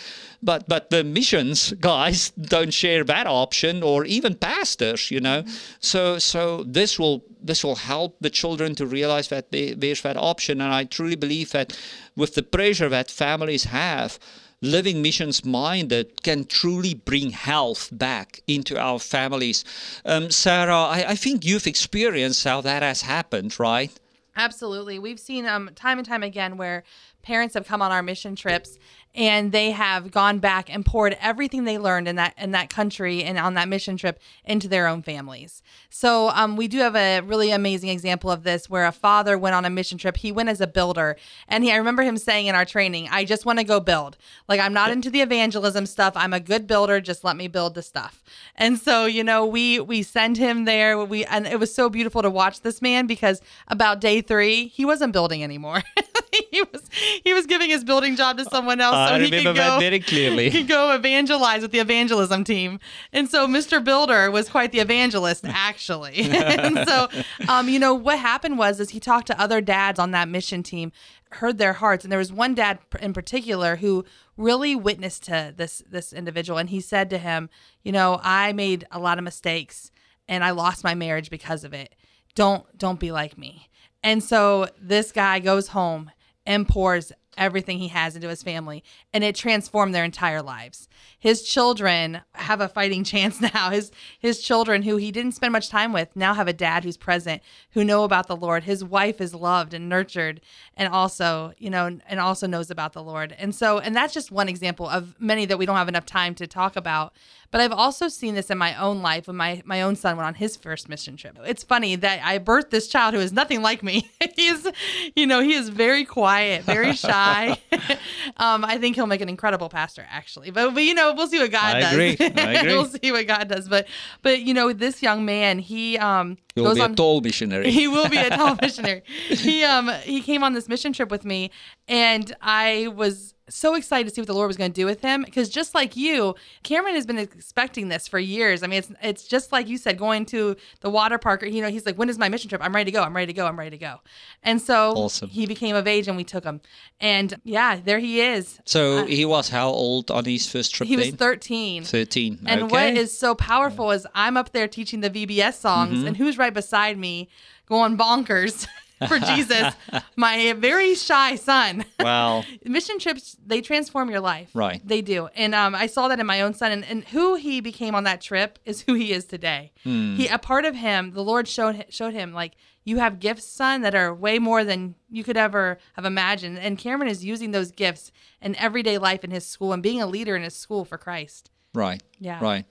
but 0.42 0.68
but 0.68 0.90
the 0.90 1.04
missions 1.04 1.72
guys 1.80 2.30
don't 2.54 2.72
share 2.72 3.04
that 3.04 3.26
option 3.26 3.82
or 3.82 4.04
even 4.04 4.34
pastors, 4.34 5.10
you 5.10 5.20
know. 5.20 5.44
So 5.80 6.18
so 6.18 6.64
this 6.64 6.98
will 6.98 7.24
this 7.42 7.62
will 7.62 7.76
help 7.76 8.16
the 8.20 8.30
children 8.30 8.74
to 8.74 8.86
realize 8.86 9.28
that 9.28 9.50
there, 9.52 9.74
there's 9.74 10.02
that 10.02 10.16
option. 10.16 10.60
And 10.66 10.74
I 10.74 10.84
truly 10.84 11.16
believe 11.16 11.52
that 11.52 11.78
with 12.16 12.34
the 12.34 12.42
pressure 12.42 12.88
that 12.88 13.10
families 13.10 13.64
have, 13.64 14.18
living 14.60 15.00
missions 15.00 15.44
minded 15.44 16.22
can 16.22 16.44
truly 16.44 16.94
bring 16.94 17.30
health 17.30 17.88
back 17.92 18.40
into 18.46 18.78
our 18.78 18.98
families. 18.98 19.64
Um, 20.04 20.30
Sarah, 20.30 20.74
I, 20.74 21.04
I 21.08 21.14
think 21.14 21.44
you've 21.44 21.66
experienced 21.66 22.44
how 22.44 22.60
that 22.62 22.82
has 22.82 23.02
happened, 23.02 23.58
right? 23.60 23.92
Absolutely. 24.36 24.98
We've 24.98 25.20
seen 25.20 25.46
um, 25.46 25.70
time 25.74 25.98
and 25.98 26.06
time 26.06 26.22
again 26.22 26.56
where 26.56 26.84
parents 27.26 27.54
have 27.54 27.66
come 27.66 27.82
on 27.82 27.90
our 27.90 28.04
mission 28.04 28.36
trips 28.36 28.78
and 29.16 29.50
they 29.50 29.70
have 29.70 30.10
gone 30.10 30.38
back 30.38 30.72
and 30.72 30.84
poured 30.84 31.16
everything 31.20 31.64
they 31.64 31.78
learned 31.78 32.06
in 32.06 32.16
that 32.16 32.34
in 32.38 32.50
that 32.52 32.68
country 32.68 33.24
and 33.24 33.38
on 33.38 33.54
that 33.54 33.66
mission 33.66 33.96
trip 33.96 34.20
into 34.44 34.68
their 34.68 34.86
own 34.86 35.02
families. 35.02 35.62
So 35.88 36.28
um, 36.28 36.56
we 36.56 36.68
do 36.68 36.78
have 36.78 36.94
a 36.94 37.20
really 37.22 37.50
amazing 37.50 37.88
example 37.88 38.30
of 38.30 38.42
this 38.42 38.68
where 38.68 38.84
a 38.84 38.92
father 38.92 39.38
went 39.38 39.54
on 39.54 39.64
a 39.64 39.70
mission 39.70 39.96
trip. 39.96 40.18
He 40.18 40.30
went 40.30 40.50
as 40.50 40.60
a 40.60 40.66
builder, 40.66 41.16
and 41.48 41.64
he 41.64 41.72
I 41.72 41.76
remember 41.76 42.02
him 42.02 42.18
saying 42.18 42.46
in 42.46 42.54
our 42.54 42.66
training, 42.66 43.08
"I 43.10 43.24
just 43.24 43.46
want 43.46 43.58
to 43.58 43.64
go 43.64 43.80
build. 43.80 44.18
Like 44.48 44.60
I'm 44.60 44.74
not 44.74 44.90
into 44.90 45.10
the 45.10 45.22
evangelism 45.22 45.86
stuff. 45.86 46.12
I'm 46.14 46.34
a 46.34 46.40
good 46.40 46.66
builder. 46.66 47.00
Just 47.00 47.24
let 47.24 47.36
me 47.36 47.48
build 47.48 47.74
the 47.74 47.82
stuff." 47.82 48.22
And 48.54 48.78
so 48.78 49.06
you 49.06 49.24
know 49.24 49.46
we 49.46 49.80
we 49.80 50.02
send 50.02 50.36
him 50.36 50.66
there. 50.66 51.02
We 51.02 51.24
and 51.24 51.46
it 51.46 51.58
was 51.58 51.74
so 51.74 51.88
beautiful 51.88 52.22
to 52.22 52.30
watch 52.30 52.60
this 52.60 52.82
man 52.82 53.06
because 53.06 53.40
about 53.66 54.00
day 54.00 54.20
three 54.20 54.68
he 54.68 54.84
wasn't 54.84 55.14
building 55.14 55.42
anymore. 55.42 55.82
he 56.50 56.62
was 56.72 56.82
he 57.24 57.34
was 57.34 57.46
giving 57.46 57.70
his 57.70 57.84
building 57.84 58.16
job 58.16 58.38
to 58.38 58.44
someone 58.44 58.80
else, 58.80 58.94
I 58.94 59.18
so 59.18 59.24
he 59.24 59.30
could 59.30 59.56
go. 59.56 59.78
very 59.78 60.00
clearly. 60.00 60.50
He 60.56 60.60
could 60.60 60.68
go 60.68 60.92
evangelize 60.92 61.62
with 61.62 61.72
the 61.72 61.78
evangelism 61.78 62.44
team, 62.44 62.78
and 63.12 63.28
so 63.28 63.46
Mr. 63.46 63.82
Builder 63.82 64.30
was 64.30 64.48
quite 64.48 64.72
the 64.72 64.80
evangelist, 64.80 65.44
actually. 65.48 66.20
and 66.30 66.86
so, 66.88 67.08
um, 67.48 67.68
you 67.68 67.78
know, 67.78 67.94
what 67.94 68.18
happened 68.18 68.58
was 68.58 68.80
is 68.80 68.90
he 68.90 69.00
talked 69.00 69.26
to 69.28 69.40
other 69.40 69.60
dads 69.60 69.98
on 69.98 70.10
that 70.12 70.28
mission 70.28 70.62
team, 70.62 70.92
heard 71.32 71.58
their 71.58 71.74
hearts, 71.74 72.04
and 72.04 72.12
there 72.12 72.18
was 72.18 72.32
one 72.32 72.54
dad 72.54 72.78
in 73.00 73.12
particular 73.12 73.76
who 73.76 74.04
really 74.36 74.74
witnessed 74.74 75.24
to 75.24 75.52
this 75.56 75.82
this 75.88 76.12
individual, 76.12 76.58
and 76.58 76.70
he 76.70 76.80
said 76.80 77.10
to 77.10 77.18
him, 77.18 77.48
you 77.82 77.92
know, 77.92 78.20
I 78.22 78.52
made 78.52 78.86
a 78.90 78.98
lot 78.98 79.18
of 79.18 79.24
mistakes, 79.24 79.90
and 80.28 80.44
I 80.44 80.50
lost 80.50 80.84
my 80.84 80.94
marriage 80.94 81.30
because 81.30 81.64
of 81.64 81.72
it. 81.72 81.94
Don't 82.34 82.64
don't 82.76 83.00
be 83.00 83.12
like 83.12 83.36
me. 83.36 83.68
And 84.02 84.22
so 84.22 84.68
this 84.80 85.10
guy 85.10 85.40
goes 85.40 85.68
home 85.68 86.10
and 86.46 86.68
pours 86.68 87.12
everything 87.36 87.78
he 87.78 87.88
has 87.88 88.16
into 88.16 88.28
his 88.28 88.42
family 88.42 88.82
and 89.12 89.22
it 89.22 89.34
transformed 89.34 89.94
their 89.94 90.04
entire 90.04 90.42
lives. 90.42 90.88
His 91.18 91.42
children 91.42 92.22
have 92.34 92.60
a 92.60 92.68
fighting 92.68 93.04
chance 93.04 93.40
now. 93.40 93.70
His 93.70 93.90
his 94.18 94.40
children 94.40 94.82
who 94.82 94.96
he 94.96 95.12
didn't 95.12 95.32
spend 95.32 95.52
much 95.52 95.68
time 95.68 95.92
with 95.92 96.14
now 96.14 96.34
have 96.34 96.48
a 96.48 96.52
dad 96.52 96.84
who's 96.84 96.96
present, 96.96 97.42
who 97.72 97.84
know 97.84 98.04
about 98.04 98.26
the 98.26 98.36
Lord. 98.36 98.64
His 98.64 98.84
wife 98.84 99.20
is 99.20 99.34
loved 99.34 99.74
and 99.74 99.88
nurtured 99.88 100.40
and 100.76 100.92
also, 100.92 101.52
you 101.58 101.70
know, 101.70 101.98
and 102.06 102.20
also 102.20 102.46
knows 102.46 102.70
about 102.70 102.92
the 102.92 103.02
Lord. 103.02 103.34
And 103.38 103.54
so 103.54 103.78
and 103.78 103.94
that's 103.94 104.14
just 104.14 104.30
one 104.30 104.48
example 104.48 104.88
of 104.88 105.14
many 105.20 105.46
that 105.46 105.58
we 105.58 105.66
don't 105.66 105.76
have 105.76 105.88
enough 105.88 106.06
time 106.06 106.34
to 106.36 106.46
talk 106.46 106.76
about. 106.76 107.14
But 107.50 107.60
I've 107.60 107.72
also 107.72 108.08
seen 108.08 108.34
this 108.34 108.50
in 108.50 108.58
my 108.58 108.74
own 108.80 109.02
life 109.02 109.26
when 109.26 109.36
my 109.36 109.62
my 109.64 109.82
own 109.82 109.96
son 109.96 110.16
went 110.16 110.26
on 110.26 110.34
his 110.34 110.56
first 110.56 110.88
mission 110.88 111.16
trip. 111.16 111.38
It's 111.46 111.62
funny 111.62 111.96
that 111.96 112.20
I 112.24 112.38
birthed 112.38 112.70
this 112.70 112.88
child 112.88 113.14
who 113.14 113.20
is 113.20 113.32
nothing 113.32 113.62
like 113.62 113.82
me. 113.82 114.10
He's, 114.36 114.66
you 115.14 115.26
know, 115.26 115.40
he 115.40 115.54
is 115.54 115.68
very 115.68 116.04
quiet, 116.04 116.64
very 116.64 116.92
shy. 116.96 117.58
um, 118.36 118.64
I 118.64 118.78
think 118.78 118.96
he'll 118.96 119.06
make 119.06 119.20
an 119.20 119.28
incredible 119.28 119.68
pastor, 119.68 120.06
actually. 120.10 120.50
But 120.50 120.74
but 120.74 120.82
you 120.82 120.94
know, 120.94 121.14
we'll 121.14 121.26
see 121.26 121.38
what 121.38 121.50
God 121.50 121.76
I 121.76 121.80
does. 121.80 121.92
agree. 121.92 122.16
I 122.20 122.52
agree. 122.52 122.72
we'll 122.72 122.86
see 122.86 123.12
what 123.12 123.26
God 123.26 123.48
does. 123.48 123.68
But 123.68 123.88
but 124.22 124.40
you 124.40 124.52
know, 124.54 124.72
this 124.72 125.02
young 125.02 125.24
man, 125.24 125.58
he 125.58 125.96
um 125.98 126.36
You'll 126.56 126.74
be 126.74 126.80
on 126.80 126.92
a 126.92 126.94
tall 126.94 127.20
missionary. 127.20 127.70
he 127.80 127.86
will 127.86 128.08
be 128.08 128.16
a 128.18 128.30
tall 128.30 128.56
missionary. 128.62 129.02
He 129.28 129.62
um 129.64 129.88
he 130.02 130.20
came 130.22 130.42
on 130.42 130.54
this 130.54 130.68
mission 130.68 130.92
trip 130.92 131.10
with 131.10 131.24
me, 131.24 131.50
and 131.86 132.34
I 132.40 132.88
was 132.94 133.34
so 133.48 133.74
excited 133.76 134.08
to 134.08 134.12
see 134.12 134.20
what 134.20 134.26
the 134.26 134.34
Lord 134.34 134.48
was 134.48 134.56
going 134.56 134.72
to 134.72 134.74
do 134.74 134.86
with 134.86 135.00
him 135.02 135.22
because 135.22 135.48
just 135.48 135.72
like 135.72 135.96
you, 135.96 136.34
Cameron 136.64 136.96
has 136.96 137.06
been 137.06 137.18
expecting 137.18 137.88
this 137.88 138.08
for 138.08 138.18
years. 138.18 138.64
I 138.64 138.66
mean, 138.66 138.78
it's 138.80 138.90
it's 139.02 139.24
just 139.24 139.52
like 139.52 139.68
you 139.68 139.78
said, 139.78 139.98
going 139.98 140.26
to 140.26 140.56
the 140.80 140.90
water 140.90 141.16
park. 141.18 141.42
You 141.42 141.62
know, 141.62 141.68
he's 141.68 141.86
like, 141.86 141.96
"When 141.96 142.08
is 142.08 142.18
my 142.18 142.28
mission 142.28 142.48
trip? 142.48 142.60
I'm 142.64 142.74
ready 142.74 142.90
to 142.90 142.94
go. 142.96 143.02
I'm 143.04 143.14
ready 143.14 143.26
to 143.32 143.36
go. 143.36 143.46
I'm 143.46 143.56
ready 143.58 143.70
to 143.70 143.78
go." 143.78 144.00
And 144.42 144.60
so 144.60 144.92
Awesome. 144.96 145.28
he 145.28 145.46
became 145.46 145.76
of 145.76 145.86
age, 145.86 146.08
and 146.08 146.16
we 146.16 146.24
took 146.24 146.42
him. 146.42 146.60
And 147.00 147.38
yeah, 147.44 147.78
there 147.84 147.98
he 148.00 148.20
is. 148.20 148.58
so 148.64 149.04
he 149.06 149.24
was 149.24 149.48
how 149.50 149.68
old 149.68 150.10
on 150.10 150.24
his 150.24 150.48
first 150.50 150.74
trip 150.74 150.88
He 150.88 150.96
was 150.96 151.10
13. 151.10 151.84
13. 151.84 152.38
And 152.46 152.62
okay. 152.62 152.72
what 152.72 152.94
is 152.96 153.16
so 153.16 153.34
powerful 153.34 153.90
is 153.92 154.06
I'm 154.14 154.36
up 154.36 154.52
there 154.52 154.66
teaching 154.66 155.02
the 155.02 155.10
VBS 155.10 155.54
songs, 155.54 155.98
Mm-hmm. 155.98 156.06
and 156.08 156.16
who's 156.16 156.36
right 156.46 156.54
beside 156.54 156.96
me 156.96 157.28
going 157.66 157.98
bonkers 157.98 158.66
for 159.08 159.18
Jesus? 159.18 159.74
My 160.16 160.52
very 160.54 160.94
shy 160.94 161.34
son. 161.36 161.84
Wow. 162.00 162.44
Mission 162.64 162.98
trips, 162.98 163.36
they 163.44 163.60
transform 163.60 164.10
your 164.10 164.20
life. 164.20 164.50
Right. 164.54 164.80
They 164.86 165.02
do. 165.02 165.28
And 165.34 165.54
um, 165.54 165.74
I 165.74 165.86
saw 165.86 166.08
that 166.08 166.20
in 166.20 166.26
my 166.26 166.40
own 166.40 166.54
son. 166.54 166.72
And, 166.72 166.84
and 166.84 167.04
who 167.04 167.34
he 167.34 167.60
became 167.60 167.94
on 167.94 168.04
that 168.04 168.20
trip 168.20 168.58
is 168.64 168.82
who 168.82 168.94
he 168.94 169.12
is 169.12 169.24
today. 169.24 169.72
Hmm. 169.82 170.14
He 170.14 170.28
A 170.28 170.38
part 170.38 170.64
of 170.64 170.74
him, 170.76 171.12
the 171.12 171.22
Lord 171.22 171.48
showed, 171.48 171.86
showed 171.88 172.14
him, 172.14 172.32
like, 172.32 172.54
you 172.84 172.98
have 172.98 173.18
gifts, 173.18 173.44
son, 173.44 173.82
that 173.82 173.96
are 173.96 174.14
way 174.14 174.38
more 174.38 174.62
than 174.62 174.94
you 175.10 175.24
could 175.24 175.36
ever 175.36 175.78
have 175.94 176.04
imagined. 176.04 176.60
And 176.60 176.78
Cameron 176.78 177.10
is 177.10 177.24
using 177.24 177.50
those 177.50 177.72
gifts 177.72 178.12
in 178.40 178.54
everyday 178.54 178.96
life 178.96 179.24
in 179.24 179.32
his 179.32 179.44
school 179.44 179.72
and 179.72 179.82
being 179.82 180.00
a 180.00 180.06
leader 180.06 180.36
in 180.36 180.44
his 180.44 180.54
school 180.54 180.84
for 180.84 180.96
Christ. 180.96 181.50
Right. 181.74 182.00
Yeah. 182.20 182.38
Right. 182.40 182.64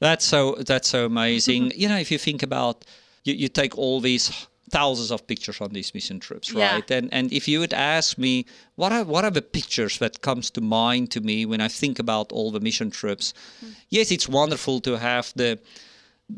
That's 0.00 0.24
so 0.24 0.56
that's 0.66 0.88
so 0.88 1.04
amazing. 1.06 1.72
you 1.76 1.88
know, 1.88 1.98
if 1.98 2.10
you 2.10 2.18
think 2.18 2.42
about 2.42 2.84
you, 3.24 3.34
you 3.34 3.48
take 3.48 3.76
all 3.78 4.00
these 4.00 4.46
thousands 4.70 5.10
of 5.10 5.26
pictures 5.26 5.60
on 5.60 5.70
these 5.72 5.92
mission 5.94 6.20
trips, 6.20 6.52
Yeah. 6.52 6.74
right? 6.74 6.90
And 6.90 7.12
and 7.12 7.32
if 7.32 7.46
you 7.48 7.58
would 7.60 7.74
ask 7.74 8.16
me 8.18 8.44
what 8.76 8.92
are 8.92 9.04
what 9.04 9.24
are 9.24 9.32
the 9.32 9.42
pictures 9.42 9.98
that 9.98 10.20
comes 10.20 10.50
to 10.50 10.60
mind 10.60 11.10
to 11.10 11.20
me 11.20 11.44
when 11.46 11.60
I 11.60 11.68
think 11.68 11.98
about 11.98 12.32
all 12.32 12.50
the 12.52 12.60
mission 12.60 12.90
trips? 12.90 13.34
Hmm. 13.60 13.70
Yes, 13.90 14.10
it's 14.10 14.28
wonderful 14.28 14.80
to 14.80 14.98
have 14.98 15.32
the 15.36 15.58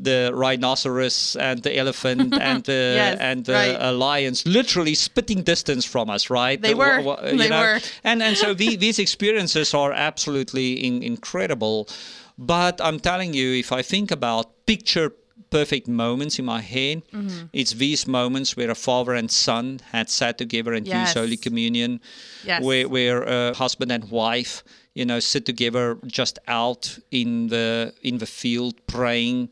the 0.04 0.30
rhinoceros 0.32 1.36
and 1.36 1.62
the 1.62 1.76
elephant 1.78 2.32
and 2.40 2.64
the 2.64 2.94
Yes, 2.96 3.18
and 3.20 3.44
the 3.44 3.52
right. 3.52 3.76
uh, 3.80 3.92
lions 3.92 4.46
literally 4.46 4.94
spitting 4.94 5.42
distance 5.44 5.84
from 5.84 6.08
us, 6.10 6.30
right? 6.30 6.60
They 6.62 6.72
The- 6.72 6.76
were. 6.78 7.00
wha- 7.02 7.20
you 7.30 7.36
They 7.38 7.48
know? 7.50 7.60
were. 7.60 7.80
and 8.02 8.22
and 8.22 8.36
so 8.36 8.54
the, 8.54 8.76
these 8.84 8.98
experiences 9.02 9.74
are 9.74 9.92
absolutely 9.92 10.72
in, 10.86 11.02
incredible 11.02 11.86
but 12.46 12.80
i'm 12.86 12.98
telling 13.10 13.32
you 13.40 13.48
if 13.64 13.70
i 13.72 13.82
think 13.82 14.10
about 14.10 14.44
picture 14.66 15.08
perfect 15.50 15.86
moments 15.86 16.38
in 16.40 16.44
my 16.54 16.60
head 16.74 17.02
Mm-hmm. 17.12 17.46
it's 17.52 17.72
these 17.84 18.02
moments 18.20 18.56
where 18.56 18.70
a 18.70 18.74
father 18.88 19.12
and 19.20 19.30
son 19.30 19.80
had 19.94 20.06
sat 20.10 20.34
together 20.38 20.72
and 20.78 20.86
Yes. 20.86 21.00
used 21.00 21.16
holy 21.20 21.36
communion 21.46 22.00
Yes. 22.50 22.62
where, 22.64 22.88
where 22.88 23.18
a 23.22 23.54
husband 23.62 23.90
and 23.92 24.04
wife 24.10 24.64
you 24.94 25.04
know 25.04 25.20
sit 25.20 25.44
together 25.46 25.96
just 26.06 26.38
out 26.48 26.98
in 27.10 27.48
the 27.48 27.92
in 28.02 28.18
the 28.18 28.26
field 28.26 28.74
praying 28.86 29.48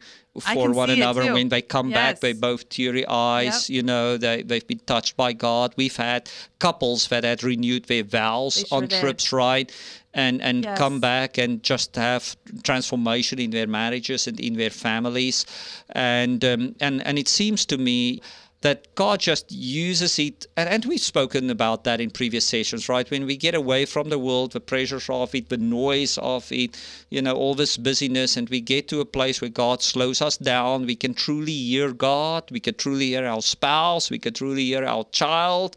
for 0.55 0.71
one 0.71 0.91
another 0.91 1.33
when 1.33 1.49
they 1.49 1.61
come 1.63 1.91
back 1.91 2.21
they 2.21 2.33
both 2.33 2.69
teary 2.69 3.05
eyes 3.07 3.69
Yep. 3.69 3.75
you 3.77 3.83
know 3.83 4.17
they, 4.17 4.43
they've 4.43 4.67
been 4.67 4.79
touched 4.87 5.17
by 5.17 5.33
god 5.33 5.75
we've 5.77 5.97
had 5.97 6.31
couples 6.59 7.09
that 7.09 7.25
had 7.25 7.43
renewed 7.43 7.85
their 7.87 8.05
vows 8.05 8.55
sure 8.69 8.79
on 8.79 8.87
did. 8.87 9.01
trips 9.01 9.33
right 9.33 9.73
and 10.15 10.41
and 10.43 10.65
Yes. 10.65 10.79
come 10.79 11.01
back 11.01 11.39
and 11.39 11.63
just 11.63 11.97
have 11.97 12.37
transformation 12.63 13.39
in 13.39 13.51
their 13.51 13.67
marriages 13.67 14.27
and 14.29 14.39
in 14.41 14.55
their 14.55 14.71
families 14.71 15.47
and 15.91 16.45
um, 16.45 16.75
and 16.81 17.03
and 17.07 17.19
it 17.19 17.29
seems 17.29 17.65
to 17.67 17.79
me 17.79 18.21
that 18.63 18.95
God 18.95 19.21
just 19.21 19.51
uses 19.51 20.19
it, 20.19 20.47
and, 20.57 20.69
and 20.69 20.85
we've 20.85 21.01
spoken 21.01 21.49
about 21.49 21.85
that 21.85 22.01
in 22.01 22.11
previous 22.11 22.45
sessions, 22.45 22.89
right? 22.91 23.11
When 23.11 23.25
we 23.25 23.37
get 23.37 23.55
away 23.55 23.87
from 23.87 24.11
the 24.11 24.19
world, 24.19 24.53
the 24.53 24.61
pressures 24.61 25.09
of 25.09 25.35
it, 25.35 25.49
the 25.49 25.57
noise 25.57 26.19
of 26.19 26.51
it, 26.53 26.79
you 27.09 27.23
know, 27.23 27.33
all 27.33 27.55
this 27.55 27.79
busyness, 27.79 28.37
and 28.37 28.51
we 28.51 28.61
get 28.61 28.87
to 28.89 29.01
a 29.01 29.07
place 29.07 29.41
where 29.41 29.51
God 29.51 29.83
slows 29.83 30.21
us 30.21 30.37
down, 30.37 30.85
we 30.85 30.95
can 30.95 31.15
truly 31.15 31.53
hear 31.53 31.93
God, 31.93 32.51
we 32.51 32.61
can 32.61 32.75
truly 32.75 33.09
hear 33.09 33.27
our 33.27 33.41
spouse, 33.41 34.11
we 34.11 34.19
can 34.19 34.35
truly 34.35 34.65
hear 34.67 34.85
our 34.85 35.05
child. 35.05 35.75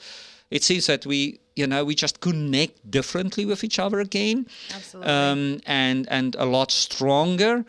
It 0.51 0.63
seems 0.63 0.87
that 0.87 1.05
we, 1.05 1.39
you 1.55 1.65
know, 1.65 1.85
we 1.85 1.95
just 1.95 2.19
connect 2.19 2.91
differently 2.91 3.45
with 3.45 3.63
each 3.63 3.79
other 3.79 4.01
again 4.01 4.45
Absolutely. 4.75 5.11
um, 5.11 5.61
and 5.65 6.07
and 6.09 6.35
a 6.35 6.45
lot 6.45 6.69
stronger. 6.69 7.65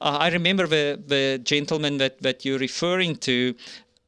Uh, 0.00 0.18
I 0.20 0.28
remember 0.28 0.66
the 0.66 1.00
the 1.06 1.40
gentleman 1.42 1.98
that 1.98 2.22
that 2.22 2.44
you're 2.44 2.58
referring 2.58 3.16
to. 3.16 3.54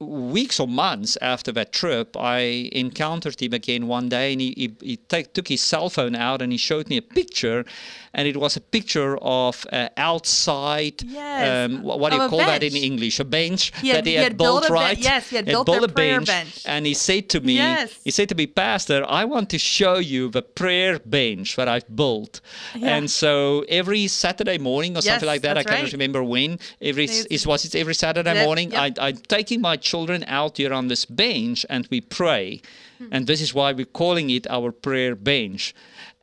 Weeks 0.01 0.59
or 0.59 0.67
months 0.67 1.17
after 1.23 1.53
that 1.53 1.73
trip, 1.73 2.17
I 2.17 2.69
encountered 2.73 3.41
him 3.41 3.53
again 3.55 3.87
one 3.87 4.09
day, 4.09 4.33
and 4.33 4.41
he 4.41 4.53
he, 4.57 4.77
he 4.89 4.97
take, 4.97 5.33
took 5.35 5.47
his 5.47 5.63
cell 5.63 5.89
phone 5.89 6.17
out 6.17 6.43
and 6.43 6.51
he 6.51 6.59
showed 6.59 6.89
me 6.89 6.97
a 6.97 7.03
picture, 7.03 7.65
and 8.13 8.27
it 8.27 8.37
was 8.37 8.57
a 8.57 8.61
picture 8.61 9.17
of 9.23 9.65
uh, 9.73 9.89
outside. 9.97 11.01
Yes, 11.05 11.71
Um, 11.71 11.83
what, 11.85 12.01
what 12.01 12.11
do 12.13 12.17
you 12.21 12.29
call 12.29 12.39
that 12.41 12.65
in. 12.65 12.75
English? 12.75 13.21
A 13.21 13.25
bench 13.25 13.71
He 13.81 13.89
had- 13.89 13.99
that 13.99 14.07
he, 14.07 14.15
had, 14.15 14.23
had 14.25 14.37
built 14.37 14.63
built, 14.63 14.69
be- 14.69 14.75
right? 14.75 14.99
yes, 14.99 15.31
he 15.31 15.37
had 15.37 15.47
He 15.47 15.53
built 15.53 15.67
built 15.67 15.85
a 15.85 15.89
bench, 15.89 16.27
bench. 16.27 16.63
and 16.67 16.85
he 16.87 16.95
said 16.95 17.29
to 17.31 17.41
me, 17.41 17.55
Yes. 17.55 17.95
he 18.05 18.11
said 18.11 18.29
to 18.31 18.35
me, 18.35 18.47
Pastor, 18.49 19.05
I 19.09 19.25
want 19.25 19.49
to 19.51 19.59
show 19.59 19.99
you 19.99 20.29
the 20.29 20.43
prayer 20.43 20.99
bench 20.99 21.55
that 21.55 21.69
I've 21.69 21.89
built. 21.95 22.41
Yeah. 22.75 22.97
And 22.97 23.09
so 23.09 23.65
every 23.69 24.09
Saturday 24.09 24.59
morning 24.59 24.93
or 24.97 25.03
Yes, 25.03 25.05
something 25.07 25.29
like 25.29 25.43
that, 25.43 25.57
I 25.57 25.63
cannot 25.63 25.83
right. 25.85 25.93
remember 25.93 26.23
when. 26.25 26.59
Every 26.83 27.05
It's- 27.05 27.27
it 27.31 27.47
was 27.47 27.65
it 27.65 27.77
every 27.77 27.95
Saturday 27.95 28.45
morning. 28.45 28.73
yep. 28.73 28.99
I, 28.99 29.09
I'm 29.09 29.17
taking 29.19 29.61
my 29.61 29.77
children 29.85 30.25
out 30.27 30.57
here 30.57 30.73
on 30.73 30.89
this 30.89 31.05
bench 31.05 31.65
and 31.69 31.87
we 31.91 32.01
pray. 32.01 32.61
Hmm. 32.99 33.09
And 33.13 33.27
this 33.27 33.41
is 33.41 33.55
why 33.55 33.73
we're 33.73 33.85
calling 34.03 34.31
it 34.31 34.47
our 34.49 34.73
prayer 34.73 35.15
bench. 35.15 35.75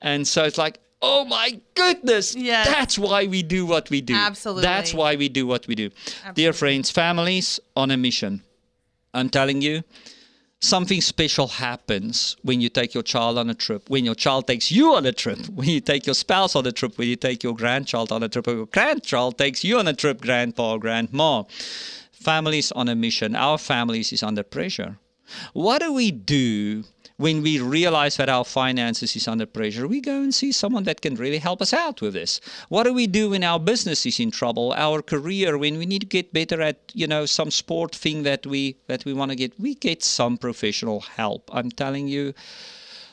And 0.01 0.27
so 0.27 0.43
it's 0.43 0.57
like, 0.57 0.79
oh 1.01 1.25
my 1.25 1.59
goodness, 1.75 2.35
Yes. 2.35 2.67
that's 2.67 2.97
why 2.99 3.25
we 3.27 3.41
do 3.43 3.65
what 3.65 3.89
we 3.89 4.01
do. 4.01 4.13
Absolutely. 4.15 4.63
That's 4.63 4.93
why 4.93 5.15
we 5.15 5.29
do 5.29 5.47
what 5.47 5.67
we 5.67 5.75
do. 5.75 5.89
Dear 6.33 6.53
friends, 6.53 6.91
families 6.91 7.59
on 7.75 7.91
a 7.91 7.97
mission. 7.97 8.43
I'm 9.13 9.29
telling 9.29 9.61
you, 9.61 9.83
something 10.63 11.01
special 11.01 11.47
happens 11.47 12.37
when 12.43 12.61
you 12.61 12.69
take 12.69 12.93
your 12.93 13.03
child 13.03 13.37
on 13.39 13.49
a 13.49 13.53
trip, 13.55 13.89
when 13.89 14.05
your 14.05 14.15
child 14.15 14.45
takes 14.47 14.71
you 14.71 14.93
on 14.93 15.05
a 15.05 15.11
trip, 15.11 15.39
when 15.59 15.67
you 15.69 15.81
take 15.81 16.05
your 16.05 16.13
spouse 16.15 16.55
on 16.55 16.65
a 16.67 16.71
trip, 16.71 16.97
when 16.97 17.07
you 17.07 17.15
take 17.15 17.43
your 17.43 17.55
grandchild 17.55 18.11
on 18.11 18.21
a 18.23 18.29
trip, 18.29 18.47
or 18.47 18.53
your 18.53 18.65
grandchild 18.67 19.37
takes 19.37 19.63
you 19.63 19.79
on 19.79 19.87
a 19.87 19.93
trip, 19.93 20.21
grandpa 20.21 20.73
or 20.73 20.79
grandma. 20.79 21.43
Families 22.21 22.71
on 22.73 22.87
a 22.87 22.95
mission. 22.95 23.35
Our 23.35 23.57
families 23.57 24.13
is 24.13 24.21
under 24.21 24.43
pressure. 24.43 24.99
What 25.53 25.79
do 25.79 25.91
we 25.93 26.11
do 26.11 26.83
when 27.17 27.41
we 27.41 27.59
realize 27.59 28.17
that 28.17 28.29
our 28.29 28.45
finances 28.45 29.15
is 29.15 29.27
under 29.27 29.45
pressure? 29.45 29.87
We 29.87 30.01
go 30.01 30.21
and 30.21 30.33
see 30.33 30.51
someone 30.51 30.83
that 30.83 31.01
can 31.01 31.15
really 31.15 31.39
help 31.39 31.61
us 31.61 31.73
out 31.73 31.99
with 32.01 32.13
this. 32.13 32.39
What 32.69 32.83
do 32.83 32.93
we 32.93 33.07
do 33.07 33.31
when 33.31 33.43
our 33.43 33.59
business 33.59 34.05
is 34.05 34.19
in 34.19 34.29
trouble, 34.29 34.73
our 34.77 35.01
career, 35.01 35.57
when 35.57 35.77
we 35.77 35.85
need 35.85 36.01
to 36.01 36.05
get 36.05 36.33
better 36.33 36.61
at, 36.61 36.79
you 36.93 37.07
know, 37.07 37.25
some 37.25 37.49
sport 37.49 37.95
thing 37.95 38.23
that 38.23 38.45
we 38.45 38.77
that 38.87 39.03
we 39.03 39.13
want 39.13 39.31
to 39.31 39.35
get? 39.35 39.59
We 39.59 39.73
get 39.73 40.03
some 40.03 40.37
professional 40.37 40.99
help. 40.99 41.49
I'm 41.51 41.71
telling 41.71 42.07
you, 42.07 42.33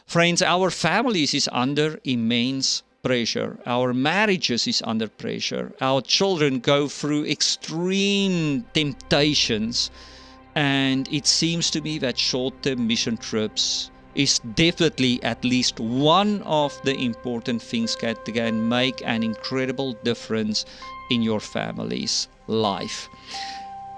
Friends, 0.09 0.41
our 0.41 0.71
families 0.71 1.35
is 1.35 1.51
under 1.53 2.01
immense 2.03 2.83
pressure. 3.03 3.59
Our 3.67 3.93
marriages 3.95 4.67
is 4.67 4.83
under 4.85 5.09
pressure. 5.09 5.73
Our 5.81 6.01
children 6.01 6.61
go 6.61 6.89
through 6.89 7.27
extreme 7.27 8.65
temptations. 8.75 9.91
And 10.55 11.09
it 11.13 11.27
seems 11.27 11.71
to 11.71 11.81
me 11.81 11.99
that 11.99 12.19
short 12.19 12.63
term 12.63 12.87
mission 12.87 13.17
trips 13.17 13.91
is 14.15 14.41
definitely 14.55 15.23
at 15.23 15.45
least 15.45 15.79
one 15.79 16.43
of 16.43 16.81
the 16.83 16.97
important 16.97 17.63
things 17.63 17.97
that 17.97 18.25
can 18.25 18.69
make 18.69 19.01
an 19.05 19.23
incredible 19.23 19.93
difference 20.03 20.65
in 21.11 21.23
your 21.23 21.41
family's 21.41 22.29
life. 22.49 23.09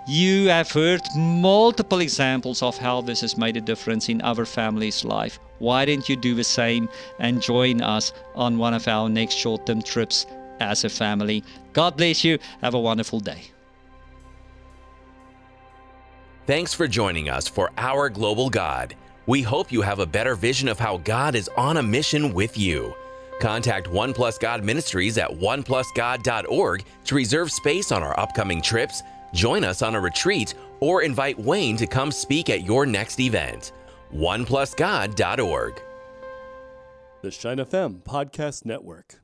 You 0.07 0.49
have 0.49 0.71
heard 0.73 1.01
multiple 1.17 2.01
examples 2.01 2.63
of 2.63 2.77
how 2.77 3.01
this 3.01 3.21
has 3.21 3.39
made 3.39 3.57
a 3.57 3.61
difference 3.61 4.09
in 4.09 4.21
other 4.23 4.45
families' 4.45 5.05
life. 5.05 5.39
Why 5.61 5.85
didn't 5.85 6.09
you 6.09 6.17
do 6.17 6.35
the 6.35 6.45
same 6.45 6.89
and 7.21 7.41
join 7.41 7.81
us 7.81 8.13
on 8.35 8.59
one 8.59 8.75
of 8.75 8.89
our 8.89 9.09
next 9.09 9.35
short 9.35 9.67
term 9.67 9.81
trips 9.81 10.27
as 10.59 10.85
a 10.85 10.89
family? 10.89 11.45
God 11.73 11.97
bless 11.97 12.25
you. 12.25 12.39
Have 12.63 12.75
a 12.75 12.81
wonderful 12.81 13.21
day. 13.21 13.43
Thanks 16.47 16.75
for 16.75 16.89
joining 16.89 17.29
us 17.29 17.47
for 17.47 17.71
Our 17.79 18.09
Global 18.09 18.51
God. 18.51 18.97
We 19.27 19.43
hope 19.43 19.71
you 19.71 19.83
have 19.83 20.01
a 20.01 20.07
better 20.07 20.35
vision 20.35 20.67
of 20.67 20.81
how 20.81 20.97
God 20.97 21.37
is 21.37 21.49
on 21.57 21.77
a 21.77 21.83
mission 21.83 22.35
with 22.35 22.59
you. 22.59 22.95
Contact 23.41 23.87
One 23.87 24.13
Plus 24.13 24.39
God 24.39 24.65
Ministries 24.65 25.17
at 25.19 25.31
oneplusgod.org 25.31 26.85
to 27.05 27.15
reserve 27.15 27.53
space 27.53 27.93
on 27.93 28.03
our 28.03 28.19
upcoming 28.19 28.61
trips, 28.61 29.03
join 29.33 29.65
us 29.65 29.83
on 29.83 29.95
a 29.95 30.01
retreat, 30.01 30.55
or 30.81 31.03
invite 31.03 31.39
Wayne 31.39 31.77
to 31.77 31.87
come 31.87 32.11
speak 32.11 32.51
at 32.51 32.65
your 32.65 32.85
next 32.85 33.21
event. 33.21 33.73
OnePlusGod.org. 34.15 35.83
The 37.23 37.31
Shine 37.31 37.59
FM 37.59 38.03
Podcast 38.03 38.65
Network. 38.65 39.21